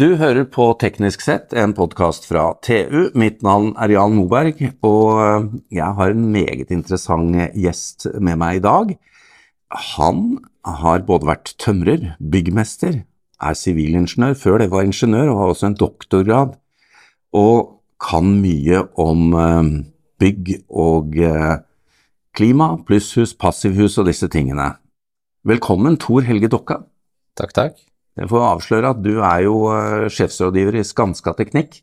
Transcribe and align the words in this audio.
Du 0.00 0.14
hører 0.16 0.46
på 0.48 0.64
Teknisk 0.80 1.20
sett, 1.20 1.50
en 1.52 1.74
podkast 1.76 2.24
fra 2.24 2.54
TU. 2.64 3.10
Mitt 3.20 3.42
navn 3.44 3.74
er 3.76 3.92
Jan 3.92 4.14
Moberg, 4.16 4.62
og 4.86 5.58
jeg 5.68 5.96
har 5.98 6.14
en 6.14 6.22
meget 6.32 6.70
interessant 6.72 7.36
gjest 7.52 8.06
med 8.16 8.38
meg 8.40 8.60
i 8.60 8.62
dag. 8.64 8.94
Han 9.90 10.22
har 10.64 11.04
både 11.04 11.28
vært 11.28 11.52
tømrer, 11.60 12.14
byggmester, 12.16 13.02
er 13.44 13.58
sivilingeniør, 13.60 14.38
før 14.40 14.56
det 14.62 14.70
var 14.72 14.88
ingeniør, 14.88 15.34
og 15.34 15.42
har 15.42 15.52
også 15.52 15.68
en 15.68 15.78
doktorgrad, 15.82 16.56
og 17.36 17.84
kan 18.00 18.32
mye 18.40 18.86
om 19.04 19.36
eh, 19.36 19.70
bygg 20.22 20.54
og 20.70 21.20
eh, 21.20 21.60
klima, 22.32 22.72
plusshus, 22.88 23.36
passivhus 23.36 24.00
og 24.00 24.08
disse 24.08 24.32
tingene. 24.32 24.72
Velkommen, 25.44 26.00
Tor 26.00 26.24
Helge 26.24 26.48
Dokka. 26.56 26.86
Takk, 27.36 27.52
takk. 27.52 27.89
Jeg 28.18 28.30
får 28.30 28.46
avsløre 28.46 28.90
at 28.94 29.02
du 29.04 29.12
er 29.22 29.44
jo 29.46 29.54
uh, 29.70 30.08
sjefsrådgiver 30.10 30.80
i 30.80 30.86
Skanska 30.86 31.34
Teknikk, 31.38 31.80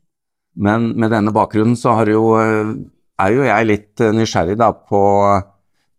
men 0.60 0.92
med 1.00 1.14
denne 1.14 1.34
bakgrunnen 1.36 1.78
så 1.80 1.96
jo, 2.10 2.34
uh, 2.36 2.74
er 3.24 3.36
jo 3.36 3.46
jeg 3.48 3.70
litt 3.70 4.04
uh, 4.04 4.12
nysgjerrig 4.16 4.58
da 4.60 4.74
på, 4.76 5.02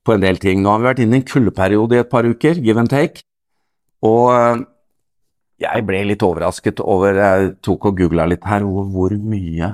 på, 0.04 0.14
en 0.14 0.24
del 0.26 0.40
ting. 0.42 0.60
Nå 0.62 0.74
har 0.74 0.82
vi 0.82 0.90
vært 0.90 1.02
inne 1.04 1.18
i 1.18 1.22
en 1.22 1.28
kuldeperiode 1.28 1.96
i 1.96 2.02
et 2.02 2.12
par 2.12 2.28
uker, 2.28 2.60
give 2.60 2.80
and 2.80 2.92
take, 2.92 3.24
og 4.04 4.66
jeg 5.58 5.82
ble 5.82 6.04
litt 6.06 6.22
overrasket 6.22 6.78
over 6.84 7.16
Jeg 7.18 7.48
tok 7.66 7.88
og 7.90 7.96
googla 7.98 8.28
litt 8.30 8.44
her 8.46 8.62
over 8.62 8.84
hvor 8.92 9.14
mye 9.18 9.72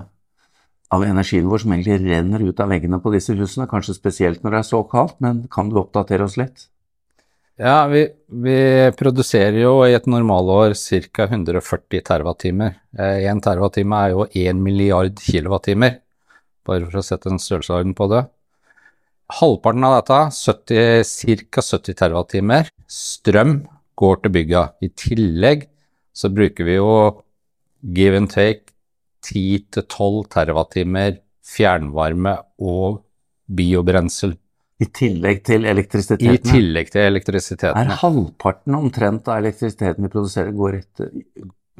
av 0.94 1.05
energien 1.05 1.48
vår 1.50 1.64
som 1.64 1.74
egentlig 1.74 1.98
renner 2.06 2.44
ut 2.44 2.61
av 2.61 2.70
veggene 2.72 3.00
på 3.02 3.12
disse 3.12 3.34
husene, 3.36 3.68
kanskje 3.68 3.96
spesielt 3.96 4.44
når 4.44 4.55
det 4.55 4.61
er 4.61 4.68
så 4.70 4.80
kaldt, 4.89 5.18
men 5.24 5.44
kan 5.52 5.68
du 5.68 5.80
oppdatere 5.80 6.24
oss 6.24 6.39
litt? 6.41 6.68
Ja, 7.56 7.86
vi, 7.86 8.08
vi, 8.27 8.56
produserer 8.98 9.60
jo 9.60 9.77
i 9.86 9.92
et 9.94 10.08
normalår 10.10 10.72
ca. 10.74 11.28
140 11.28 12.00
TWh. 12.02 12.64
Én 12.98 13.42
TWh 13.44 13.69
er 13.94 14.08
jo 14.11 14.24
1 14.27 14.58
milliard 14.58 15.20
kWh, 15.22 15.92
bare 16.66 16.88
for 16.88 16.98
å 16.98 17.05
sette 17.06 17.30
en 17.30 17.38
størrelsesorden 17.38 17.94
på 17.94 18.08
det. 18.11 18.24
Halvparten 19.38 19.86
av 19.86 20.00
dette, 20.00 20.19
ca. 20.34 21.62
70 21.62 21.94
TWh, 22.02 22.72
strøm 22.91 23.56
går 24.02 24.22
til 24.24 24.34
bygga. 24.34 24.66
I 24.83 24.91
tillegg 24.91 25.68
så 26.11 26.34
bruker 26.34 26.66
vi 26.66 26.80
jo 26.80 26.91
give 27.94 28.18
and 28.18 28.34
take 28.34 28.74
10-12 29.30 30.27
TWh 30.34 31.20
fjernvarme 31.44 32.34
og 32.58 33.05
biobrensel 33.46 34.34
i 34.83 34.89
tillegg 34.91 35.44
til 35.47 35.67
elektrisiteten? 35.70 36.34
I 36.34 36.41
tillegg 36.42 36.91
til 36.91 37.06
elektrisiteten. 37.06 37.78
Er 37.78 38.00
halvparten 38.00 38.75
omtrent 38.78 39.28
av 39.30 39.39
elektrisiteten 39.44 40.06
vi 40.06 40.11
produserer, 40.12 40.50
går 40.56 40.78
rett 40.80 41.05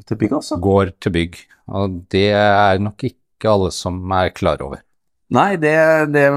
til 0.05 0.19
bygg, 0.21 0.35
altså? 0.39 0.59
Går 0.63 0.95
til 1.03 1.15
bygg. 1.15 1.37
Og 1.75 2.01
det 2.13 2.29
er 2.37 2.81
nok 2.83 3.07
ikke 3.07 3.51
alle 3.51 3.71
som 3.75 3.99
er 4.15 4.31
klar 4.35 4.63
over. 4.63 4.81
Nei, 5.35 5.55
det, 5.59 5.75
det 6.13 6.27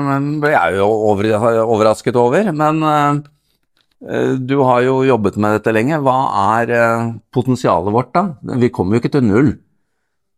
ble 0.41 0.53
jeg 0.55 0.79
jo 0.81 0.89
over, 1.11 1.31
overrasket 1.63 2.19
over. 2.19 2.51
Men 2.57 2.83
uh, 2.83 4.39
du 4.41 4.57
har 4.65 4.83
jo 4.87 5.03
jobbet 5.07 5.39
med 5.39 5.59
dette 5.59 5.75
lenge. 5.77 6.01
Hva 6.03 6.19
er 6.59 6.75
uh, 6.75 7.09
potensialet 7.35 7.95
vårt, 7.95 8.15
da? 8.17 8.57
Vi 8.59 8.73
kommer 8.75 8.97
jo 8.97 9.05
ikke 9.05 9.15
til 9.19 9.27
null. 9.29 9.53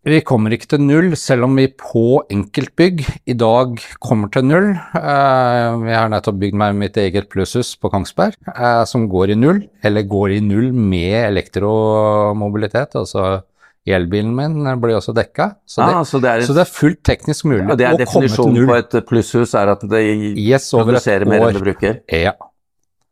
Vi 0.01 0.23
kommer 0.25 0.55
ikke 0.57 0.71
til 0.73 0.81
null, 0.81 1.11
selv 1.21 1.45
om 1.45 1.59
vi 1.59 1.67
på 1.77 2.23
enkeltbygg 2.33 3.03
i 3.29 3.35
dag 3.37 3.75
kommer 4.01 4.31
til 4.33 4.47
null. 4.49 4.69
Jeg 4.73 4.95
eh, 4.97 5.91
har 5.93 6.09
nettopp 6.09 6.39
bygd 6.41 6.57
meg 6.57 6.79
mitt 6.81 6.97
eget 6.97 7.29
plusshus 7.29 7.75
på 7.77 7.91
Kongsberg, 7.93 8.39
eh, 8.49 8.81
som 8.89 9.05
går 9.13 9.35
i 9.35 9.37
null, 9.37 9.61
eller 9.85 10.07
går 10.09 10.39
i 10.39 10.41
null 10.41 10.71
med 10.73 11.19
elektromobilitet. 11.27 12.97
altså 12.97 13.43
Elbilen 13.91 14.33
min 14.37 14.81
blir 14.81 14.97
også 14.97 15.13
dekka, 15.17 15.51
så, 15.67 15.83
ah, 15.83 16.01
så, 16.05 16.21
så, 16.21 16.55
det 16.55 16.63
er 16.63 16.69
fullt 16.69 17.01
teknisk 17.05 17.47
mulig 17.49 17.65
ja, 17.65 17.91
er 17.91 18.05
å 18.05 18.07
komme 18.07 18.29
til 18.29 18.53
null. 18.55 18.69
Definisjonen 18.69 18.69
på 18.71 18.77
et 18.77 18.97
plusshus 19.09 19.55
er 19.59 19.73
at 19.73 19.85
det 19.91 20.03
yes, 20.39 20.69
produserer 20.77 21.29
mer 21.29 21.49
enn 21.49 21.59
det 21.59 21.65
bruker? 21.65 22.01
Ja. 22.09 22.37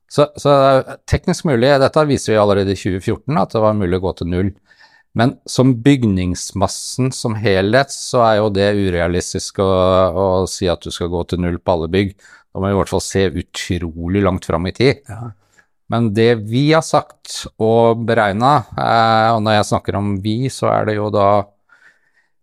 Så, 0.09 0.29
så 0.41 0.55
teknisk 1.09 1.49
mulig, 1.49 1.73
dette 1.83 2.05
viser 2.09 2.33
vi 2.33 2.41
allerede 2.41 2.73
i 2.73 2.81
2014, 2.81 3.41
at 3.43 3.53
det 3.57 3.65
var 3.65 3.77
mulig 3.77 4.01
å 4.01 4.07
gå 4.07 4.15
til 4.21 4.33
null. 4.33 4.51
Men 5.17 5.35
som 5.49 5.73
bygningsmassen 5.83 7.13
som 7.13 7.35
helhet, 7.41 7.93
så 7.95 8.23
er 8.27 8.35
jo 8.39 8.51
det 8.55 8.69
urealistisk 8.77 9.61
å, 9.65 9.69
å, 10.13 10.27
si 10.51 10.69
at 10.71 10.85
du 10.85 10.93
skal 10.95 11.11
gå 11.13 11.25
til 11.31 11.43
null 11.43 11.59
på 11.59 11.75
alle 11.75 11.89
bygg. 11.93 12.15
Da 12.53 12.61
må 12.61 12.69
vi 12.69 12.77
i 12.77 12.79
hvert 12.79 12.93
fall 12.93 13.05
se 13.05 13.25
utrolig 13.43 14.23
langt 14.25 14.49
fram 14.49 14.69
i 14.69 14.75
tid. 14.77 15.03
Ja. 15.09 15.31
Men 15.89 16.11
det 16.13 16.35
vi 16.51 16.67
har 16.75 16.85
sagt 16.85 17.47
og 17.57 18.03
beregna, 18.09 18.59
eh, 18.77 19.31
og 19.33 19.41
når 19.45 19.57
jeg 19.57 19.69
snakker 19.71 19.97
om 19.97 20.11
vi, 20.25 20.37
så 20.53 20.69
er 20.75 20.91
det 20.91 20.99
jo 20.99 21.09
da 21.15 21.29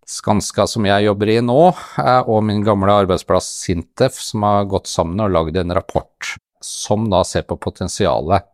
Skanska 0.05 0.67
som 0.69 0.85
jeg 0.85 1.07
jobber 1.07 1.31
i 1.33 1.37
nå, 1.41 1.61
eh, 2.01 2.21
og 2.25 2.43
min 2.45 2.65
gamle 2.65 2.93
arbeidsplass 3.05 3.47
Sintef, 3.61 4.17
som 4.21 4.45
har 4.45 4.67
gått 4.69 4.89
sammen 4.89 5.21
og 5.21 5.31
lagd 5.33 5.61
en 5.61 5.77
rapport 5.77 6.35
som 6.65 7.05
da 7.11 7.21
ser 7.25 7.45
på 7.45 7.57
potensialet 7.61 8.49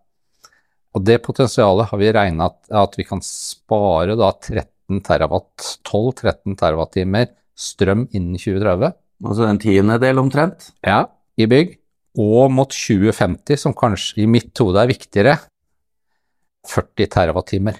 og 0.91 1.05
det 1.07 1.21
potensialet 1.23 1.87
har 1.91 1.99
vi 2.01 2.11
regna 2.11 2.49
at, 2.51 2.59
at, 2.83 2.97
vi 2.99 3.05
kan 3.07 3.21
spare 3.23 4.17
da 4.19 4.31
13 4.33 4.99
terawatt, 5.07 5.67
12-13 5.87 6.57
terawattimer 6.59 7.29
strøm 7.55 8.07
innen 8.11 8.35
2030. 8.35 8.91
Altså 9.21 9.47
en 9.47 9.61
tiendedel 9.61 10.19
omtrent? 10.19 10.71
Ja, 10.83 11.05
i 11.39 11.47
bygg. 11.47 11.77
Og 12.19 12.51
mot 12.51 12.73
2050, 12.73 13.61
som 13.61 13.75
kanskje 13.77 14.25
i 14.25 14.27
mitt 14.27 14.51
hode 14.59 14.81
er 14.81 14.91
viktigere, 14.91 15.37
40 16.67 17.07
terawattimer. 17.15 17.79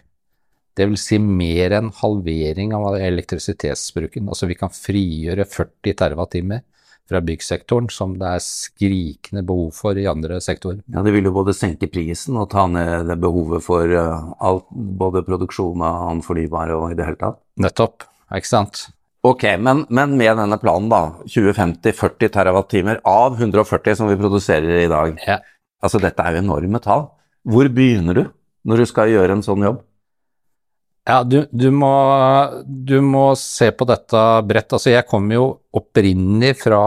Det 0.71 0.87
vil 0.87 0.99
si 0.99 1.19
mer 1.19 1.75
enn 1.75 1.91
halvering 1.97 2.71
av 2.77 2.95
elektrisitetsbruken. 2.95 4.29
Altså 4.31 4.47
vi 4.47 4.55
kan 4.55 4.71
frigjøre 4.71 5.43
40 5.43 5.97
terawattimer 5.99 6.63
fra 7.11 7.21
byggsektoren 7.27 7.89
som 7.91 8.15
det 8.19 8.29
er 8.37 8.43
skrikende 8.45 9.43
behov 9.47 9.73
for 9.75 9.99
i 9.99 10.07
andre 10.07 10.39
sektorer. 10.43 10.79
Ja, 10.93 11.03
Det 11.03 11.11
vil 11.11 11.27
jo 11.27 11.35
både 11.35 11.55
senke 11.55 11.89
prisen 11.91 12.39
og 12.39 12.49
ta 12.53 12.65
ned 12.71 13.09
det 13.11 13.19
behovet 13.19 13.65
for 13.65 13.91
uh, 13.91 14.31
alt, 14.39 14.65
både 14.71 15.25
produksjon 15.27 15.83
av 15.83 16.07
annen 16.07 16.23
fornybar 16.25 16.71
og 16.77 16.91
i 16.91 16.97
det 16.97 17.09
hele 17.09 17.19
tatt. 17.19 17.41
Nettopp, 17.59 18.07
ikke 18.31 18.51
sant. 18.51 18.85
Ok, 19.27 19.43
men, 19.61 19.83
men 19.93 20.15
med 20.17 20.39
denne 20.39 20.57
planen, 20.57 20.89
da, 20.89 21.01
2050, 21.27 21.93
40 21.93 22.31
TWh 22.33 22.95
av 23.05 23.35
140 23.37 23.99
som 23.99 24.09
vi 24.09 24.17
produserer 24.17 24.85
i 24.85 24.89
dag. 24.89 25.19
Ja. 25.27 25.37
Altså 25.83 26.01
dette 26.01 26.23
er 26.23 26.37
jo 26.37 26.45
enorme 26.45 26.81
tall. 26.81 27.09
Hvor 27.45 27.67
begynner 27.73 28.17
du 28.17 28.23
når 28.65 28.81
du 28.81 28.89
skal 28.89 29.11
gjøre 29.11 29.37
en 29.37 29.45
sånn 29.45 29.65
jobb? 29.65 29.83
Ja, 31.07 31.23
du, 31.25 31.47
du, 31.49 31.71
må, 31.73 31.93
du, 32.65 32.99
må, 33.01 33.31
se 33.39 33.71
på 33.73 33.87
dette 33.89 34.19
bredt. 34.45 34.75
Altså, 34.77 34.91
jeg 34.93 35.07
kommer 35.09 35.37
jo 35.37 35.45
opprinnelig 35.73 36.53
fra 36.61 36.83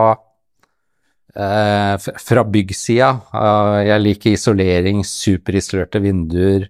eh, 1.35 1.97
fra 1.99 2.45
byggsida. 2.47 3.11
Uh, 3.35 3.81
jeg 3.89 4.05
liker 4.05 4.37
isolering, 4.37 5.03
superisolerte 5.09 6.03
vinduer, 6.05 6.69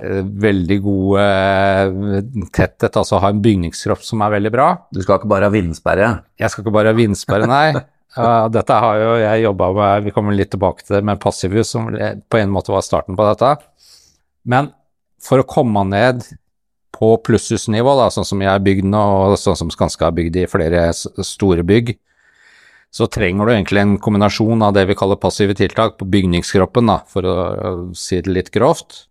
eh, 0.00 0.20
veldig 0.46 0.78
god 0.84 1.18
uh, 1.18 2.44
tetthet, 2.54 2.96
altså 3.02 3.18
ha 3.22 3.32
en 3.34 3.42
bygningskropp 3.42 4.04
som 4.06 4.22
er 4.22 4.36
veldig 4.38 4.52
bra. 4.54 4.68
Du 4.94 5.02
skal 5.02 5.18
ikke 5.18 5.32
bare 5.32 5.50
ha 5.50 5.54
vindsperre? 5.54 6.12
Jeg 6.40 6.52
skal 6.52 6.64
ikke 6.64 6.76
bare 6.78 6.92
ha 6.94 6.98
vindsperre, 6.98 7.48
nei. 7.50 7.64
dette 8.54 8.76
har 8.82 8.98
jo 8.98 9.10
jeg 9.20 9.42
jobba 9.44 9.72
med, 9.74 10.06
vi 10.06 10.12
kommer 10.14 10.34
litt 10.34 10.50
tilbake 10.54 10.86
til 10.86 10.96
det, 10.96 11.02
med 11.06 11.20
passivhus, 11.22 11.74
som 11.74 11.90
på 11.90 12.38
en 12.40 12.54
måte 12.54 12.72
var 12.74 12.86
starten 12.86 13.18
på 13.18 13.26
dette. 13.26 13.56
Men 14.50 14.70
for 15.22 15.42
å 15.42 15.46
komme 15.46 15.82
ned 15.90 16.24
på 17.00 17.14
plusshusnivå, 17.24 17.96
da, 17.96 18.10
sånn 18.12 18.28
som 18.28 18.42
jeg 18.44 18.50
har 18.52 18.62
bygd 18.62 18.86
nå, 18.92 19.02
og 19.32 19.38
sånn 19.40 19.56
som 19.56 19.72
Skanska 19.72 20.10
har 20.10 20.16
bygd 20.16 20.36
i 20.42 20.48
flere 20.50 20.90
store 20.92 21.64
bygg, 21.66 21.94
så 22.90 23.06
trenger 23.06 23.46
du 23.46 23.54
egentlig 23.54 23.84
en 23.84 23.98
kombinasjon 24.02 24.64
av 24.66 24.74
det 24.76 24.84
vi 24.90 24.96
kaller 24.98 25.20
passive 25.20 25.54
tiltak 25.56 25.96
på 25.98 26.08
bygningskroppen, 26.10 26.90
da, 26.90 26.98
for 27.08 27.26
å 27.26 27.36
si 27.96 28.18
det 28.20 28.34
litt 28.34 28.50
grovt. 28.54 29.06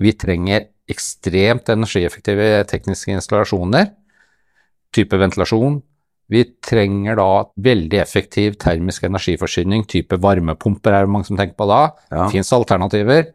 Vi 0.00 0.14
trenger 0.16 0.70
ekstremt 0.90 1.68
energieffektive 1.72 2.62
tekniske 2.70 3.12
installasjoner, 3.16 3.90
type 4.94 5.18
ventilasjon. 5.18 5.80
Vi 6.30 6.44
trenger 6.64 7.18
da 7.18 7.30
veldig 7.60 7.98
effektiv 8.00 8.54
termisk 8.62 9.04
energiforsyning, 9.04 9.84
type 9.90 10.16
varmepumper 10.22 10.94
er 10.94 11.04
det 11.04 11.12
mange 11.12 11.28
som 11.28 11.36
tenker 11.36 11.58
på 11.58 11.68
da. 11.68 11.82
Ja. 12.14 12.28
Fins 12.32 12.52
alternativer. 12.56 13.26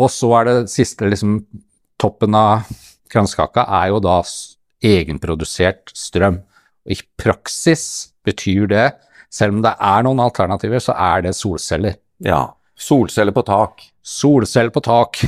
Og 0.00 0.08
så 0.10 0.32
er 0.40 0.48
det 0.48 0.56
siste 0.72 1.06
liksom 1.06 1.42
toppen 2.00 2.34
av 2.34 2.64
Kransekaka 3.12 3.66
er 3.80 3.92
jo 3.92 4.00
da 4.02 4.20
egenprodusert 4.82 5.92
strøm. 5.96 6.40
Og 6.82 6.94
I 6.96 6.98
praksis 7.20 7.84
betyr 8.26 8.66
det, 8.70 8.86
selv 9.32 9.56
om 9.56 9.62
det 9.64 9.74
er 9.78 10.06
noen 10.06 10.22
alternativer, 10.22 10.82
så 10.82 10.96
er 10.98 11.26
det 11.26 11.36
solceller. 11.38 11.98
Ja, 12.22 12.44
solceller 12.78 13.34
på 13.34 13.44
tak. 13.46 13.84
Solceller 14.02 14.72
på 14.74 14.82
tak, 14.82 15.20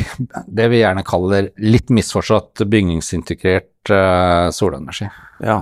det 0.59 0.67
vi 0.73 0.83
gjerne 0.83 1.05
kaller 1.07 1.53
litt 1.63 1.93
misforstått 1.95 2.65
bygningsintegrert 2.67 3.93
uh, 3.95 4.51
solenergi. 4.55 5.09
Ja. 5.45 5.61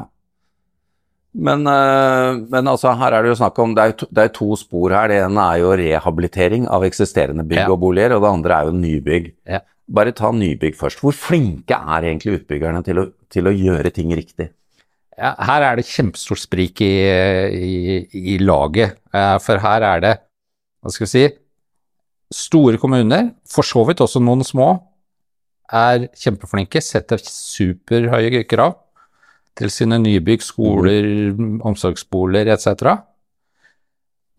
Men, 1.33 1.65
uh, 1.65 2.41
men, 2.53 2.69
altså, 2.69 2.93
her 3.01 3.17
er 3.17 3.25
det 3.25 3.33
jo 3.33 3.39
snakk 3.41 3.61
om 3.63 3.77
det 3.77 3.85
er, 3.85 3.95
to, 3.97 4.09
det 4.13 4.25
er, 4.25 4.33
to, 4.37 4.49
spor 4.61 4.93
her. 4.97 5.13
Det 5.13 5.21
ene 5.27 5.45
er 5.45 5.61
jo 5.63 5.77
rehabilitering 5.81 6.67
av 6.73 6.85
eksisterende 6.89 7.45
bygg 7.49 7.63
ja. 7.65 7.69
og 7.73 7.81
boliger, 7.85 8.17
og 8.17 8.25
det 8.25 8.33
andre 8.33 8.59
er 8.59 8.69
jo 8.69 8.81
nybygg. 8.81 9.31
Ja. 9.49 9.63
Bare 9.89 10.15
ta 10.17 10.31
nybygg 10.35 10.77
først. 10.79 11.03
Hvor 11.03 11.15
flinke 11.17 11.77
er 11.77 12.09
egentlig 12.09 12.41
utbyggerne 12.41 12.83
til 12.87 13.03
å, 13.03 13.07
til 13.33 13.49
å 13.49 13.55
gjøre 13.55 13.93
ting 13.95 14.13
riktig? 14.17 14.51
Ja, 15.19 15.35
her 15.45 15.67
er 15.67 15.79
det 15.79 15.89
kjempestort 15.91 16.41
sprik 16.41 16.81
i, 16.85 16.93
i, 17.53 17.75
i 18.35 18.39
laget, 18.41 18.97
for 19.45 19.61
her 19.61 19.85
er 19.85 20.01
det, 20.03 20.13
hva 20.81 20.93
skal 20.93 21.05
vi 21.05 21.11
si, 21.11 21.27
store 22.33 22.81
kommuner, 22.81 23.35
for 23.49 23.67
så 23.67 23.85
vidt 23.87 24.01
også 24.01 24.23
noen 24.25 24.41
små, 24.47 24.71
er 25.73 26.09
kjempeflinke, 26.19 26.81
setter 26.85 27.21
superhøye 27.23 28.43
krav 28.49 28.79
til 29.57 29.73
sine 29.73 29.99
nybygg, 30.01 30.45
skoler, 30.45 31.07
omsorgsboliger 31.69 32.53
etc. 32.55 32.97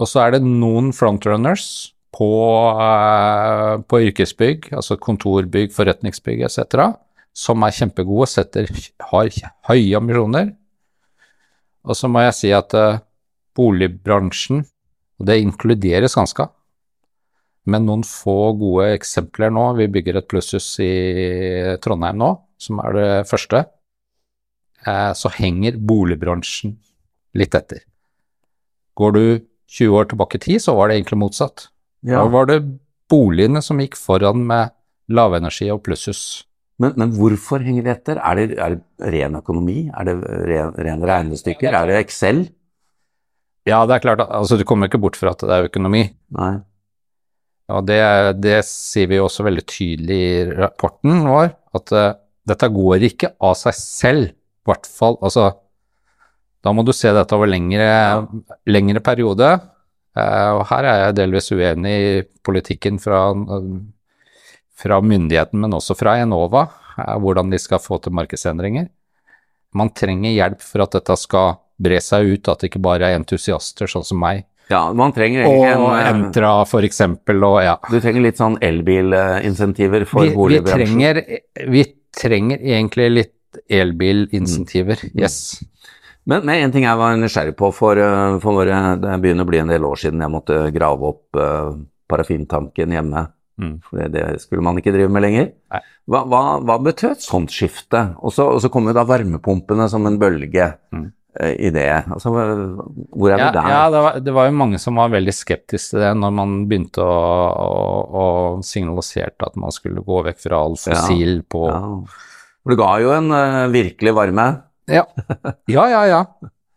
Og 0.01 0.09
så 0.09 0.25
er 0.25 0.35
det 0.35 0.43
noen 0.45 0.91
frontrunners 0.95 1.92
på, 2.13 2.29
uh, 2.77 3.81
på 3.89 4.01
yrkesbygg, 4.07 4.71
altså 4.77 4.99
kontorbygg, 5.01 5.73
forretningsbygg 5.75 6.45
etc., 6.47 6.91
som 7.33 7.65
er 7.65 7.73
kjempegode, 7.73 8.27
setter, 8.29 8.69
har 9.09 9.31
høye 9.69 9.97
ambisjoner. 9.97 10.51
Og 11.83 11.97
så 11.97 12.09
må 12.11 12.21
jeg 12.27 12.37
si 12.37 12.51
at 12.53 12.75
uh, 12.77 13.01
boligbransjen, 13.57 14.61
og 15.19 15.29
det 15.29 15.41
inkluderes 15.41 16.17
ganske, 16.17 16.47
men 17.69 17.85
noen 17.87 18.03
få 18.03 18.53
gode 18.59 18.89
eksempler 18.97 19.53
nå. 19.53 19.69
Vi 19.77 19.87
bygger 19.91 20.19
et 20.19 20.27
plusshus 20.27 20.67
i 20.83 20.93
Trondheim 21.83 22.19
nå, 22.19 22.33
som 22.59 22.81
er 22.83 22.97
det 22.97 23.09
første. 23.29 23.63
Eh, 24.83 25.11
så 25.15 25.31
henger 25.37 25.79
boligbransjen 25.79 26.75
litt 27.39 27.55
etter. 27.55 27.85
Går 28.99 29.15
du 29.15 29.23
20 29.73 29.99
år 30.01 30.09
tilbake 30.11 30.37
i 30.37 30.43
tid, 30.43 30.61
så 30.61 30.75
var 30.77 30.89
det 30.89 30.99
egentlig 30.99 31.21
motsatt. 31.23 31.69
Ja. 32.03 32.21
Da 32.21 32.31
var 32.31 32.49
det 32.49 32.61
boligene 33.11 33.61
som 33.63 33.79
gikk 33.81 33.95
foran 33.99 34.43
med 34.47 34.73
lavenergi 35.13 35.69
og 35.73 35.83
plusshus. 35.85 36.43
Men, 36.81 36.95
men 36.99 37.13
hvorfor 37.15 37.63
henger 37.63 37.85
vi 37.85 37.91
etter? 37.93 38.19
Er 38.19 38.39
det, 38.39 38.57
er 38.57 38.75
det 38.75 39.13
ren 39.13 39.37
økonomi? 39.39 39.87
Er 39.93 40.09
det 40.09 40.15
ren, 40.49 40.73
ren 40.87 41.07
regnestykker? 41.07 41.75
Er 41.75 41.91
det 41.91 42.01
Excel? 42.01 42.45
Ja, 43.69 43.83
det 43.87 43.95
er 43.95 44.03
klart, 44.03 44.23
altså 44.27 44.57
du 44.59 44.65
kommer 44.67 44.89
ikke 44.89 44.99
bort 44.99 45.15
fra 45.15 45.31
at 45.31 45.43
det 45.45 45.55
er 45.55 45.69
økonomi. 45.69 46.03
Nei. 46.35 46.53
Og 47.71 47.85
det, 47.87 47.99
det 48.43 48.57
sier 48.67 49.07
vi 49.07 49.21
også 49.23 49.45
veldig 49.47 49.63
tydelig 49.69 50.17
i 50.19 50.41
rapporten 50.57 51.23
vår, 51.29 51.53
at 51.77 51.93
uh, 51.95 52.09
dette 52.49 52.67
går 52.75 53.05
ikke 53.07 53.31
av 53.39 53.55
seg 53.55 53.77
selv, 53.77 54.33
i 54.33 54.67
hvert 54.67 54.89
fall. 54.89 55.15
Altså, 55.23 55.47
da 56.63 56.73
må 56.75 56.83
du 56.83 56.91
se 56.95 57.11
dette 57.15 57.37
over 57.37 57.47
lengre, 57.47 57.87
lengre 58.67 59.03
periode. 59.03 59.53
Uh, 60.13 60.59
og 60.59 60.65
her 60.69 60.85
er 60.85 60.99
jeg 61.07 61.15
delvis 61.17 61.51
uenig 61.55 61.93
i 62.05 62.21
politikken 62.45 62.99
fra, 63.01 63.23
fra 64.77 64.99
myndigheten, 65.01 65.59
men 65.63 65.73
også 65.73 65.95
fra 65.97 66.17
Enova, 66.21 66.67
hvordan 67.17 67.49
de 67.49 67.57
skal 67.61 67.81
få 67.81 67.97
til 68.03 68.13
markedsendringer. 68.13 68.87
Man 69.73 69.89
trenger 69.97 70.35
hjelp 70.35 70.61
for 70.61 70.85
at 70.85 70.93
dette 70.99 71.15
skal 71.17 71.55
bre 71.81 71.97
seg 72.03 72.27
ut, 72.35 72.49
at 72.51 72.61
det 72.61 72.69
ikke 72.69 72.83
bare 72.85 73.09
er 73.09 73.17
entusiaster 73.17 73.89
sånn 73.89 74.05
som 74.05 74.19
meg 74.21 74.43
Ja, 74.69 74.85
man 74.95 75.11
trenger 75.15 75.47
og 75.47 75.55
egentlig 75.65 75.73
en 75.73 75.87
eh, 75.97 76.09
Entra 76.13 76.51
for 76.69 76.85
eksempel, 76.85 77.41
og 77.43 77.57
ja. 77.65 77.73
Du 77.89 77.97
trenger 77.97 78.23
litt 78.27 78.37
sånn 78.39 78.59
elbilinsentiver 78.63 80.05
for 80.07 80.29
boligbransjen? 80.37 81.01
vi, 81.01 81.41
vi 81.73 81.83
trenger 82.13 82.61
egentlig 82.61 83.09
litt 83.11 83.59
elbilinsentiver, 83.69 85.01
Mm. 85.09 85.19
yes. 85.25 85.63
Men, 86.25 86.45
men 86.47 86.55
en 86.63 86.71
ting 86.71 86.85
jeg 86.87 86.99
var 86.99 87.17
nysgjerrig 87.19 87.55
på, 87.59 87.69
for, 87.75 87.99
eh, 87.99 88.37
for 88.43 88.59
våre, 88.61 88.77
det 89.01 89.15
begynner 89.23 89.43
å 89.43 89.49
bli 89.49 89.59
en 89.59 89.71
del 89.73 89.83
år 89.87 89.99
siden 89.99 90.21
jeg 90.23 90.31
måtte 90.31 90.59
grave 90.75 91.09
opp 91.09 91.39
uh, 91.39 91.73
parafintanken 92.11 92.93
hjemme. 92.95 93.25
Mm. 93.61 93.73
For 93.85 93.99
det, 93.99 94.07
det 94.15 94.39
skulle 94.41 94.63
man 94.65 94.79
ikke 94.79 94.93
drive 94.95 95.11
med 95.13 95.21
lenger. 95.25 95.49
Hva, 96.09 96.23
hva, 96.31 96.39
hva 96.63 96.77
betød 96.81 97.11
et 97.17 97.25
sånt 97.25 97.51
skifte? 97.53 97.99
Og 98.23 98.33
så, 98.33 98.47
og 98.55 98.63
så 98.63 98.71
kom 98.73 98.87
jo 98.89 98.95
da 98.97 99.03
varmepumpene 99.07 99.85
som 99.91 100.07
en 100.09 100.17
bølge 100.21 100.71
Mm. 100.93 101.05
eh, 101.39 101.53
i 101.67 101.69
det. 101.73 101.85
Altså, 102.13 102.29
hvor 102.33 103.29
er 103.33 103.37
Ja, 103.37 103.45
vi 103.49 103.53
der? 103.59 103.69
ja 103.75 103.83
det, 103.93 104.01
var, 104.07 104.19
det 104.25 104.33
var 104.39 104.45
jo 104.49 104.57
mange 104.63 104.79
som 104.81 104.95
var 105.01 105.09
veldig 105.13 105.33
skeptiske 105.33 105.95
til 105.95 106.03
det 106.05 106.11
når 106.23 106.33
man 106.39 106.51
begynte 106.69 107.03
å, 107.05 107.13
å, 107.53 107.85
å 108.23 108.25
signalisere 108.65 109.33
at 109.43 109.55
man 109.59 109.73
skulle 109.75 110.03
gå 110.05 110.19
vekk 110.29 110.39
fra 110.47 110.59
all 110.65 110.77
fossil 110.79 111.41
på 111.49 111.67
Ja. 111.67 111.81
For 112.63 112.71
det 112.71 112.79
ga 112.79 112.91
jo 113.03 113.09
en 113.11 113.27
uh, 113.35 113.65
virkelig 113.73 114.13
varme. 114.15 114.45
Ja. 114.91 115.05
ja, 115.71 115.85
ja, 115.89 116.01
ja. 116.09 116.21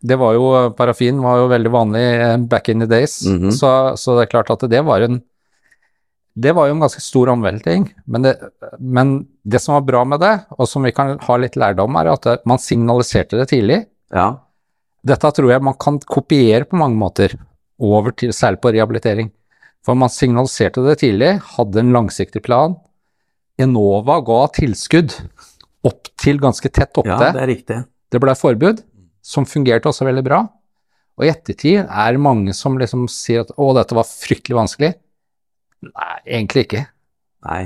Det 0.06 0.16
var 0.20 0.34
jo, 0.36 0.44
Parafin 0.78 1.18
var 1.24 1.38
jo 1.40 1.48
veldig 1.50 1.70
vanlig 1.74 2.02
eh, 2.20 2.36
back 2.52 2.68
in 2.68 2.80
the 2.84 2.86
days, 2.86 3.20
Mhm. 3.26 3.50
så, 3.50 3.70
så 3.98 4.14
det 4.18 4.26
er 4.26 4.32
klart 4.36 4.50
at 4.54 4.66
det 4.70 4.84
var 4.86 5.00
en 5.06 5.22
det 6.36 6.52
var 6.52 6.66
jo 6.68 6.74
en 6.74 6.82
ganske 6.84 7.00
stor 7.00 7.30
omvelting, 7.32 7.86
men 8.04 8.22
det, 8.26 8.34
men 8.78 9.12
det 9.42 9.56
som 9.64 9.72
var 9.78 9.86
bra 9.88 10.02
med 10.04 10.20
det, 10.20 10.34
og 10.58 10.68
som 10.68 10.84
vi 10.84 10.90
kan 10.92 11.14
ha 11.24 11.36
litt 11.40 11.56
lærdom, 11.56 11.96
er 11.96 12.10
at 12.12 12.26
det, 12.28 12.34
man 12.44 12.58
signaliserte 12.60 13.38
det 13.40 13.46
tidlig. 13.54 13.78
Ja. 14.12 14.26
Dette 15.02 15.30
tror 15.32 15.48
jeg 15.54 15.64
man 15.64 15.78
kan 15.80 15.96
kopiere 16.04 16.68
på 16.68 16.76
mange 16.76 17.00
måter, 17.00 17.38
over 17.80 18.12
til, 18.12 18.34
særlig 18.36 18.60
på 18.60 18.74
rehabilitering. 18.76 19.30
For 19.80 19.96
man 19.96 20.12
signaliserte 20.12 20.84
det 20.84 20.98
tidlig, 21.00 21.38
hadde 21.56 21.80
en 21.80 21.94
langsiktig 21.96 22.44
plan. 22.44 22.76
Enova 23.56 24.20
ga 24.28 24.42
tilskudd 24.60 25.14
opp 25.88 26.10
til 26.20 26.36
ganske 26.42 26.68
tett 26.68 26.98
opp 27.00 27.06
ja, 27.08 27.16
opptil. 27.16 27.32
det 27.32 27.42
er 27.46 27.50
riktig. 27.54 27.80
Det 28.16 28.22
ble 28.24 28.32
forbud, 28.38 28.80
som 29.20 29.44
fungerte 29.44 29.90
også 29.90 30.06
veldig 30.08 30.24
bra. 30.24 30.38
Og 31.16 31.26
i 31.26 31.32
ettertid 31.32 31.82
er 31.84 32.14
det 32.16 32.22
mange 32.24 32.54
som 32.56 32.78
liksom 32.80 33.04
sier 33.12 33.44
at 33.44 33.52
å, 33.60 33.72
dette 33.76 33.96
var 33.96 34.08
fryktelig 34.08 34.56
vanskelig. 34.56 34.92
Nei, 35.84 36.14
egentlig 36.24 36.64
ikke. 36.64 36.84
Nei. 37.44 37.62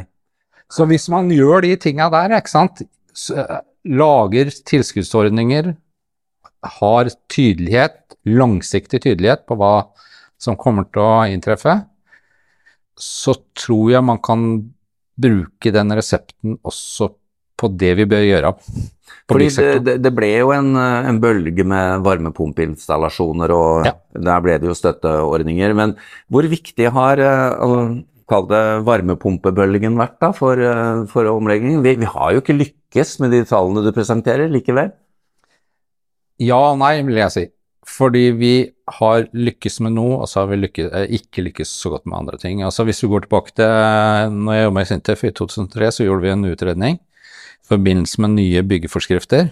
Så 0.71 0.87
hvis 0.91 1.07
man 1.11 1.31
gjør 1.35 1.63
de 1.67 1.77
tinga 1.83 2.09
der, 2.11 2.35
ikke 2.39 2.53
sant, 2.53 2.83
lager 3.87 4.51
tilskuddsordninger, 4.71 5.73
har 6.81 7.11
tydelighet, 7.33 8.19
langsiktig 8.27 9.01
tydelighet 9.07 9.47
på 9.49 9.57
hva 9.59 9.75
som 10.41 10.59
kommer 10.59 10.87
til 10.91 11.05
å 11.05 11.15
inntreffe, 11.31 11.79
så 13.01 13.35
tror 13.57 13.95
jeg 13.95 14.05
man 14.05 14.21
kan 14.23 14.45
bruke 15.21 15.73
den 15.73 15.95
resepten 15.97 16.59
også 16.67 17.13
på 17.61 17.71
det 17.81 17.93
vi 18.01 18.09
bør 18.09 18.25
gjøre. 18.25 18.55
På 19.31 19.37
Fordi 19.37 19.49
det, 19.87 19.97
det, 20.03 20.11
ble 20.17 20.31
jo 20.33 20.51
en, 20.55 20.73
eh, 20.75 21.09
en 21.11 21.21
bølge 21.23 21.65
med 21.67 22.03
varmepumpeinstallasjoner, 22.07 23.53
og 23.55 23.87
Ja. 23.87 23.93
der 24.15 24.41
ble 24.43 24.59
det 24.59 24.67
jo 24.71 24.75
støtteordninger. 24.75 25.75
Men 25.77 25.95
hvor 26.29 26.49
viktig 26.51 26.91
har 26.91 27.21
kall 28.31 28.47
det 28.51 28.65
varmepumpebølgen 28.87 29.99
vært 29.99 30.19
da, 30.23 30.33
for, 30.37 30.59
eh, 30.59 31.05
for 31.11 31.27
omleggingen? 31.31 31.83
Vi, 31.83 31.97
vi 32.01 32.11
har 32.11 32.35
jo 32.35 32.43
ikke 32.43 32.59
lykkes 32.59 33.19
med 33.23 33.35
de 33.35 33.45
tallene 33.49 33.85
du 33.85 33.93
presenterer 33.95 34.51
likevel. 34.51 34.93
Ja 36.41 36.61
og 36.71 36.79
nei, 36.81 37.01
vil 37.07 37.21
jeg 37.21 37.35
si. 37.35 37.47
Fordi 37.91 38.25
vi 38.37 38.55
har 39.01 39.27
lykkes 39.35 39.81
med 39.85 39.97
noe, 39.97 40.21
og 40.23 40.29
så 40.31 40.43
har 40.43 40.51
vi 40.53 40.61
lykkes, 40.63 40.91
eh, 40.95 41.15
ikke 41.19 41.45
lykkes 41.49 41.71
så 41.83 41.95
godt 41.95 42.07
med 42.07 42.19
andre 42.21 42.39
ting. 42.39 42.63
Altså 42.63 42.87
Hvis 42.87 43.03
vi 43.03 43.11
går 43.11 43.27
tilbake 43.27 43.55
til 43.55 44.37
når 44.37 44.59
jeg 44.59 44.67
jobbet 44.69 44.83
i 44.83 44.91
Sintef 44.91 45.25
i 45.25 45.33
2003, 45.35 45.95
så 45.95 46.07
gjorde 46.07 46.27
vi 46.27 46.35
en 46.35 46.51
utredning 46.51 47.01
forbindelse 47.71 48.23
med 48.23 48.37
nye 48.37 48.65
byggeforskrifter. 48.67 49.51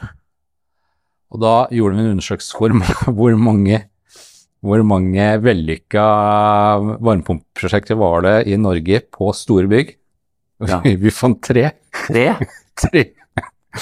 Og 1.28 1.42
da 1.44 1.54
gjorde 1.74 1.96
vi 1.96 2.04
en 2.04 2.12
undersøkelse 2.16 2.58
hvor, 2.58 2.74
hvor 3.16 3.38
mange 3.38 3.84
hvor 4.64 4.82
mange 4.82 5.26
vellykka 5.44 6.04
varmepumpeprosjekter 6.98 7.98
var 7.98 8.24
det 8.26 8.36
i 8.50 8.56
Norge 8.58 9.00
på 9.14 9.30
store 9.36 9.70
bygg? 9.70 9.92
Ja. 10.66 10.80
Vi 11.04 11.12
fant 11.14 11.38
tre. 11.44 11.70
Tre? 11.94 12.32
Tre, 12.78 13.02